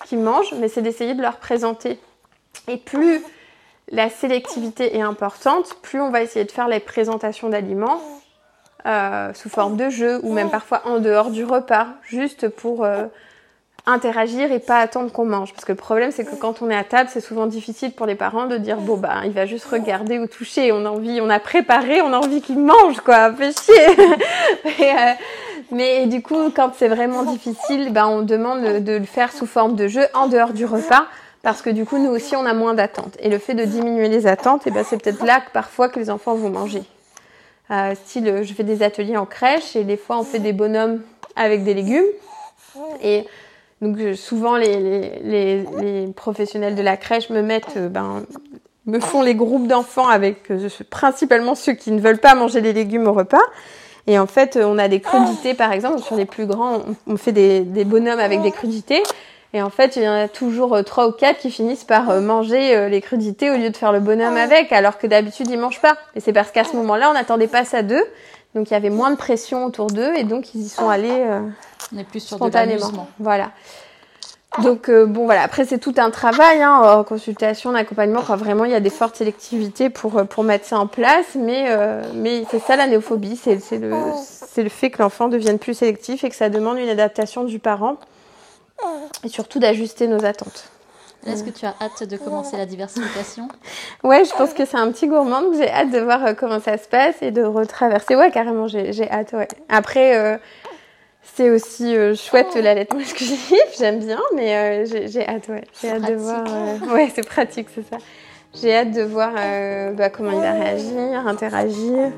qu'ils 0.04 0.18
mangent, 0.18 0.52
mais 0.58 0.66
c'est 0.66 0.82
d'essayer 0.82 1.14
de 1.14 1.22
leur 1.22 1.36
présenter. 1.36 2.00
Et 2.66 2.76
plus 2.76 3.22
la 3.92 4.10
sélectivité 4.10 4.96
est 4.96 5.00
importante, 5.00 5.76
plus 5.80 6.00
on 6.00 6.10
va 6.10 6.22
essayer 6.22 6.44
de 6.44 6.50
faire 6.50 6.66
les 6.66 6.80
présentations 6.80 7.48
d'aliments 7.48 8.00
euh, 8.84 9.32
sous 9.32 9.48
forme 9.48 9.76
de 9.76 9.88
jeu 9.90 10.18
ou 10.24 10.32
même 10.32 10.50
parfois 10.50 10.82
en 10.86 10.98
dehors 10.98 11.30
du 11.30 11.44
repas, 11.44 11.86
juste 12.02 12.48
pour 12.48 12.84
euh, 12.84 13.06
interagir 13.86 14.52
et 14.52 14.58
pas 14.58 14.78
attendre 14.78 15.10
qu'on 15.12 15.24
mange. 15.24 15.52
Parce 15.52 15.64
que 15.64 15.72
le 15.72 15.76
problème, 15.76 16.10
c'est 16.10 16.24
que 16.24 16.34
quand 16.34 16.62
on 16.62 16.70
est 16.70 16.76
à 16.76 16.84
table, 16.84 17.10
c'est 17.12 17.20
souvent 17.20 17.46
difficile 17.46 17.92
pour 17.92 18.06
les 18.06 18.14
parents 18.14 18.46
de 18.46 18.56
dire 18.56 18.78
bon 18.78 18.96
bah 18.96 19.22
il 19.24 19.32
va 19.32 19.46
juste 19.46 19.66
regarder 19.66 20.18
ou 20.18 20.26
toucher. 20.26 20.72
On 20.72 20.84
a 20.84 20.90
envie, 20.90 21.20
on 21.20 21.30
a 21.30 21.38
préparé, 21.38 22.02
on 22.02 22.12
a 22.12 22.18
envie 22.18 22.40
qu'il 22.40 22.58
mange 22.58 23.00
quoi, 23.00 23.32
fait 23.32 23.58
chier. 23.58 23.86
Euh, 24.80 25.12
mais 25.70 26.06
du 26.06 26.22
coup, 26.22 26.50
quand 26.54 26.72
c'est 26.76 26.88
vraiment 26.88 27.22
difficile, 27.22 27.92
bah, 27.92 28.08
on 28.08 28.22
demande 28.22 28.62
de 28.82 28.92
le 28.92 29.04
faire 29.04 29.32
sous 29.32 29.46
forme 29.46 29.76
de 29.76 29.88
jeu 29.88 30.04
en 30.14 30.26
dehors 30.26 30.52
du 30.52 30.64
repas. 30.64 31.06
Parce 31.42 31.62
que 31.62 31.70
du 31.70 31.84
coup, 31.84 31.98
nous 31.98 32.10
aussi, 32.10 32.36
on 32.36 32.44
a 32.44 32.54
moins 32.54 32.74
d'attentes. 32.74 33.16
Et 33.20 33.28
le 33.28 33.38
fait 33.38 33.54
de 33.54 33.64
diminuer 33.64 34.08
les 34.08 34.26
attentes, 34.26 34.66
et 34.66 34.70
eh 34.70 34.72
ben, 34.72 34.84
c'est 34.84 35.02
peut-être 35.02 35.24
là 35.24 35.40
que 35.40 35.50
parfois 35.52 35.88
que 35.88 35.98
les 35.98 36.10
enfants 36.10 36.34
vont 36.34 36.50
manger. 36.50 36.82
Euh, 37.70 37.94
style, 37.94 38.42
je 38.42 38.52
fais 38.52 38.64
des 38.64 38.82
ateliers 38.82 39.16
en 39.16 39.26
crèche 39.26 39.76
et 39.76 39.84
des 39.84 39.96
fois, 39.96 40.18
on 40.18 40.24
fait 40.24 40.40
des 40.40 40.52
bonhommes 40.52 41.00
avec 41.36 41.64
des 41.64 41.74
légumes. 41.74 42.04
Et 43.02 43.26
donc 43.80 43.98
souvent 44.14 44.56
les, 44.56 45.64
professionnels 46.14 46.74
de 46.74 46.82
la 46.82 46.96
crèche 46.96 47.30
me 47.30 47.40
mettent, 47.40 47.76
euh, 47.76 47.88
ben, 47.88 48.24
me 48.86 49.00
font 49.00 49.22
les 49.22 49.34
groupes 49.34 49.66
d'enfants 49.66 50.08
avec 50.08 50.50
euh, 50.50 50.68
principalement 50.90 51.54
ceux 51.54 51.72
qui 51.72 51.90
ne 51.90 52.00
veulent 52.00 52.18
pas 52.18 52.34
manger 52.34 52.60
les 52.60 52.72
légumes 52.72 53.06
au 53.06 53.12
repas. 53.12 53.40
Et 54.06 54.18
en 54.18 54.26
fait, 54.26 54.58
on 54.62 54.76
a 54.78 54.88
des 54.88 55.00
crudités 55.00 55.54
par 55.54 55.72
exemple. 55.72 56.00
Sur 56.00 56.16
les 56.16 56.26
plus 56.26 56.46
grands, 56.46 56.80
on 57.06 57.16
fait 57.16 57.32
des, 57.32 57.84
bonhommes 57.84 58.20
avec 58.20 58.42
des 58.42 58.50
crudités. 58.50 59.02
Et 59.52 59.62
en 59.62 59.70
fait, 59.70 59.96
il 59.96 60.02
y 60.02 60.08
en 60.08 60.14
a 60.14 60.28
toujours 60.28 60.74
euh, 60.74 60.82
trois 60.82 61.08
ou 61.08 61.12
quatre 61.12 61.38
qui 61.38 61.50
finissent 61.50 61.84
par 61.84 62.20
manger 62.20 62.88
les 62.88 63.00
crudités 63.00 63.50
au 63.50 63.56
lieu 63.56 63.70
de 63.70 63.76
faire 63.76 63.92
le 63.92 64.00
bonhomme 64.00 64.36
avec, 64.36 64.72
alors 64.72 64.98
que 64.98 65.06
d'habitude 65.06 65.48
ils 65.50 65.58
mangent 65.58 65.80
pas. 65.80 65.96
Et 66.14 66.20
c'est 66.20 66.32
parce 66.32 66.50
qu'à 66.50 66.64
ce 66.64 66.76
moment-là, 66.76 67.10
on 67.10 67.14
n'attendait 67.14 67.48
pas 67.48 67.64
ça 67.64 67.82
d'eux. 67.82 68.04
Donc 68.54 68.70
il 68.70 68.72
y 68.72 68.76
avait 68.76 68.90
moins 68.90 69.10
de 69.10 69.16
pression 69.16 69.64
autour 69.64 69.88
d'eux 69.88 70.12
et 70.16 70.24
donc 70.24 70.54
ils 70.54 70.62
y 70.62 70.68
sont 70.68 70.88
allés 70.88 71.24
on 71.94 71.98
est 71.98 72.04
plus 72.04 72.20
sur 72.20 72.36
spontanément. 72.36 73.08
voilà. 73.18 73.50
Donc 74.62 74.88
euh, 74.88 75.06
bon 75.06 75.26
voilà, 75.26 75.42
après 75.42 75.64
c'est 75.64 75.78
tout 75.78 75.94
un 75.98 76.10
travail 76.10 76.60
hein, 76.60 76.74
en 76.74 77.04
consultation, 77.04 77.70
en 77.70 77.74
accompagnement, 77.74 78.20
vraiment 78.20 78.64
il 78.64 78.72
y 78.72 78.74
a 78.74 78.80
des 78.80 78.90
fortes 78.90 79.14
sélectivités 79.14 79.90
pour, 79.90 80.18
euh, 80.18 80.24
pour 80.24 80.42
mettre 80.42 80.66
ça 80.66 80.78
en 80.78 80.88
place, 80.88 81.36
mais, 81.36 81.66
euh, 81.68 82.02
mais 82.14 82.44
c'est 82.50 82.58
ça 82.58 82.74
la 82.74 82.88
néophobie, 82.88 83.36
c'est 83.36 83.78
le, 83.78 83.92
le 84.56 84.68
fait 84.68 84.90
que 84.90 85.02
l'enfant 85.02 85.28
devienne 85.28 85.60
plus 85.60 85.74
sélectif 85.74 86.24
et 86.24 86.28
que 86.28 86.34
ça 86.34 86.48
demande 86.48 86.78
une 86.78 86.88
adaptation 86.88 87.44
du 87.44 87.60
parent 87.60 87.96
et 89.22 89.28
surtout 89.28 89.60
d'ajuster 89.60 90.08
nos 90.08 90.24
attentes. 90.24 90.64
Est-ce 91.26 91.44
que 91.44 91.50
tu 91.50 91.66
as 91.66 91.74
hâte 91.80 92.04
de 92.04 92.16
commencer 92.16 92.56
la 92.56 92.66
diversification 92.66 93.48
Ouais, 94.04 94.24
je 94.24 94.30
pense 94.32 94.54
que 94.54 94.64
c'est 94.64 94.78
un 94.78 94.90
petit 94.90 95.06
gourmand, 95.06 95.42
j'ai 95.56 95.70
hâte 95.70 95.90
de 95.90 95.98
voir 95.98 96.34
comment 96.36 96.60
ça 96.60 96.78
se 96.78 96.88
passe 96.88 97.16
et 97.20 97.30
de 97.30 97.42
retraverser. 97.42 98.16
Ouais, 98.16 98.30
carrément, 98.30 98.68
j'ai 98.68 99.10
hâte, 99.10 99.32
ouais. 99.32 99.48
Après, 99.68 100.38
c'est 101.34 101.50
aussi 101.50 101.96
euh, 101.96 102.14
chouette 102.14 102.54
l'allaitement 102.54 103.00
exclusif, 103.00 103.62
j'aime 103.78 104.00
bien, 104.00 104.20
mais 104.34 104.84
euh, 104.84 104.84
j'ai 104.84 105.26
hâte, 105.26 105.48
ouais. 105.48 105.64
J'ai 105.80 105.90
hâte 105.90 106.08
de 106.08 106.14
voir. 106.14 106.44
Euh, 106.48 106.94
ouais, 106.94 107.10
c'est 107.14 107.26
pratique, 107.26 107.68
c'est 107.74 107.88
ça. 107.88 107.98
J'ai 108.60 108.74
hâte 108.74 108.90
de 108.90 109.02
voir 109.02 109.32
bah, 109.94 110.10
comment 110.10 110.32
il 110.32 110.40
va 110.40 110.52
réagir, 110.52 111.26
interagir. 111.26 112.10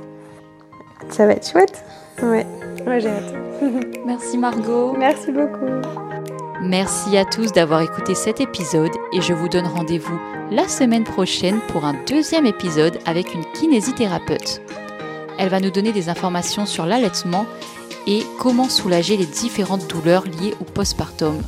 Ça 1.11 1.27
va 1.27 1.33
être 1.33 1.49
chouette. 1.49 1.85
Ouais, 2.23 2.47
ouais 2.87 3.01
j'ai 3.01 3.11
hâte. 3.11 3.35
Merci 4.07 4.39
Margot. 4.39 4.95
Merci 4.97 5.31
beaucoup. 5.31 6.11
Merci 6.63 7.17
à 7.17 7.25
tous 7.25 7.51
d'avoir 7.51 7.81
écouté 7.81 8.15
cet 8.15 8.41
épisode 8.41 8.93
et 9.13 9.21
je 9.21 9.33
vous 9.33 9.49
donne 9.49 9.67
rendez-vous 9.67 10.17
la 10.53 10.69
semaine 10.69 11.03
prochaine 11.03 11.59
pour 11.67 11.85
un 11.85 11.95
deuxième 12.07 12.47
épisode 12.47 13.01
avec 13.05 13.35
une 13.35 13.45
kinésithérapeute. 13.53 14.63
Elle 15.39 15.49
va 15.49 15.59
nous 15.59 15.73
donner 15.73 15.91
des 15.91 16.09
informations 16.09 16.65
sur 16.65 16.87
l'allaitement 16.87 17.47
et 18.07 18.23
comment 18.39 18.69
soulager 18.69 19.17
les 19.17 19.27
différentes 19.27 19.89
douleurs 19.89 20.25
liées 20.25 20.55
au 20.61 20.65
postpartum. 20.65 21.43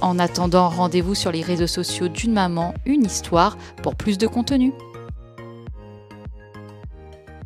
En 0.00 0.18
attendant, 0.18 0.70
rendez-vous 0.70 1.14
sur 1.14 1.30
les 1.30 1.42
réseaux 1.42 1.66
sociaux 1.66 2.08
d'une 2.08 2.32
maman, 2.32 2.72
une 2.86 3.04
histoire 3.04 3.58
pour 3.82 3.96
plus 3.96 4.16
de 4.16 4.26
contenu. 4.26 4.72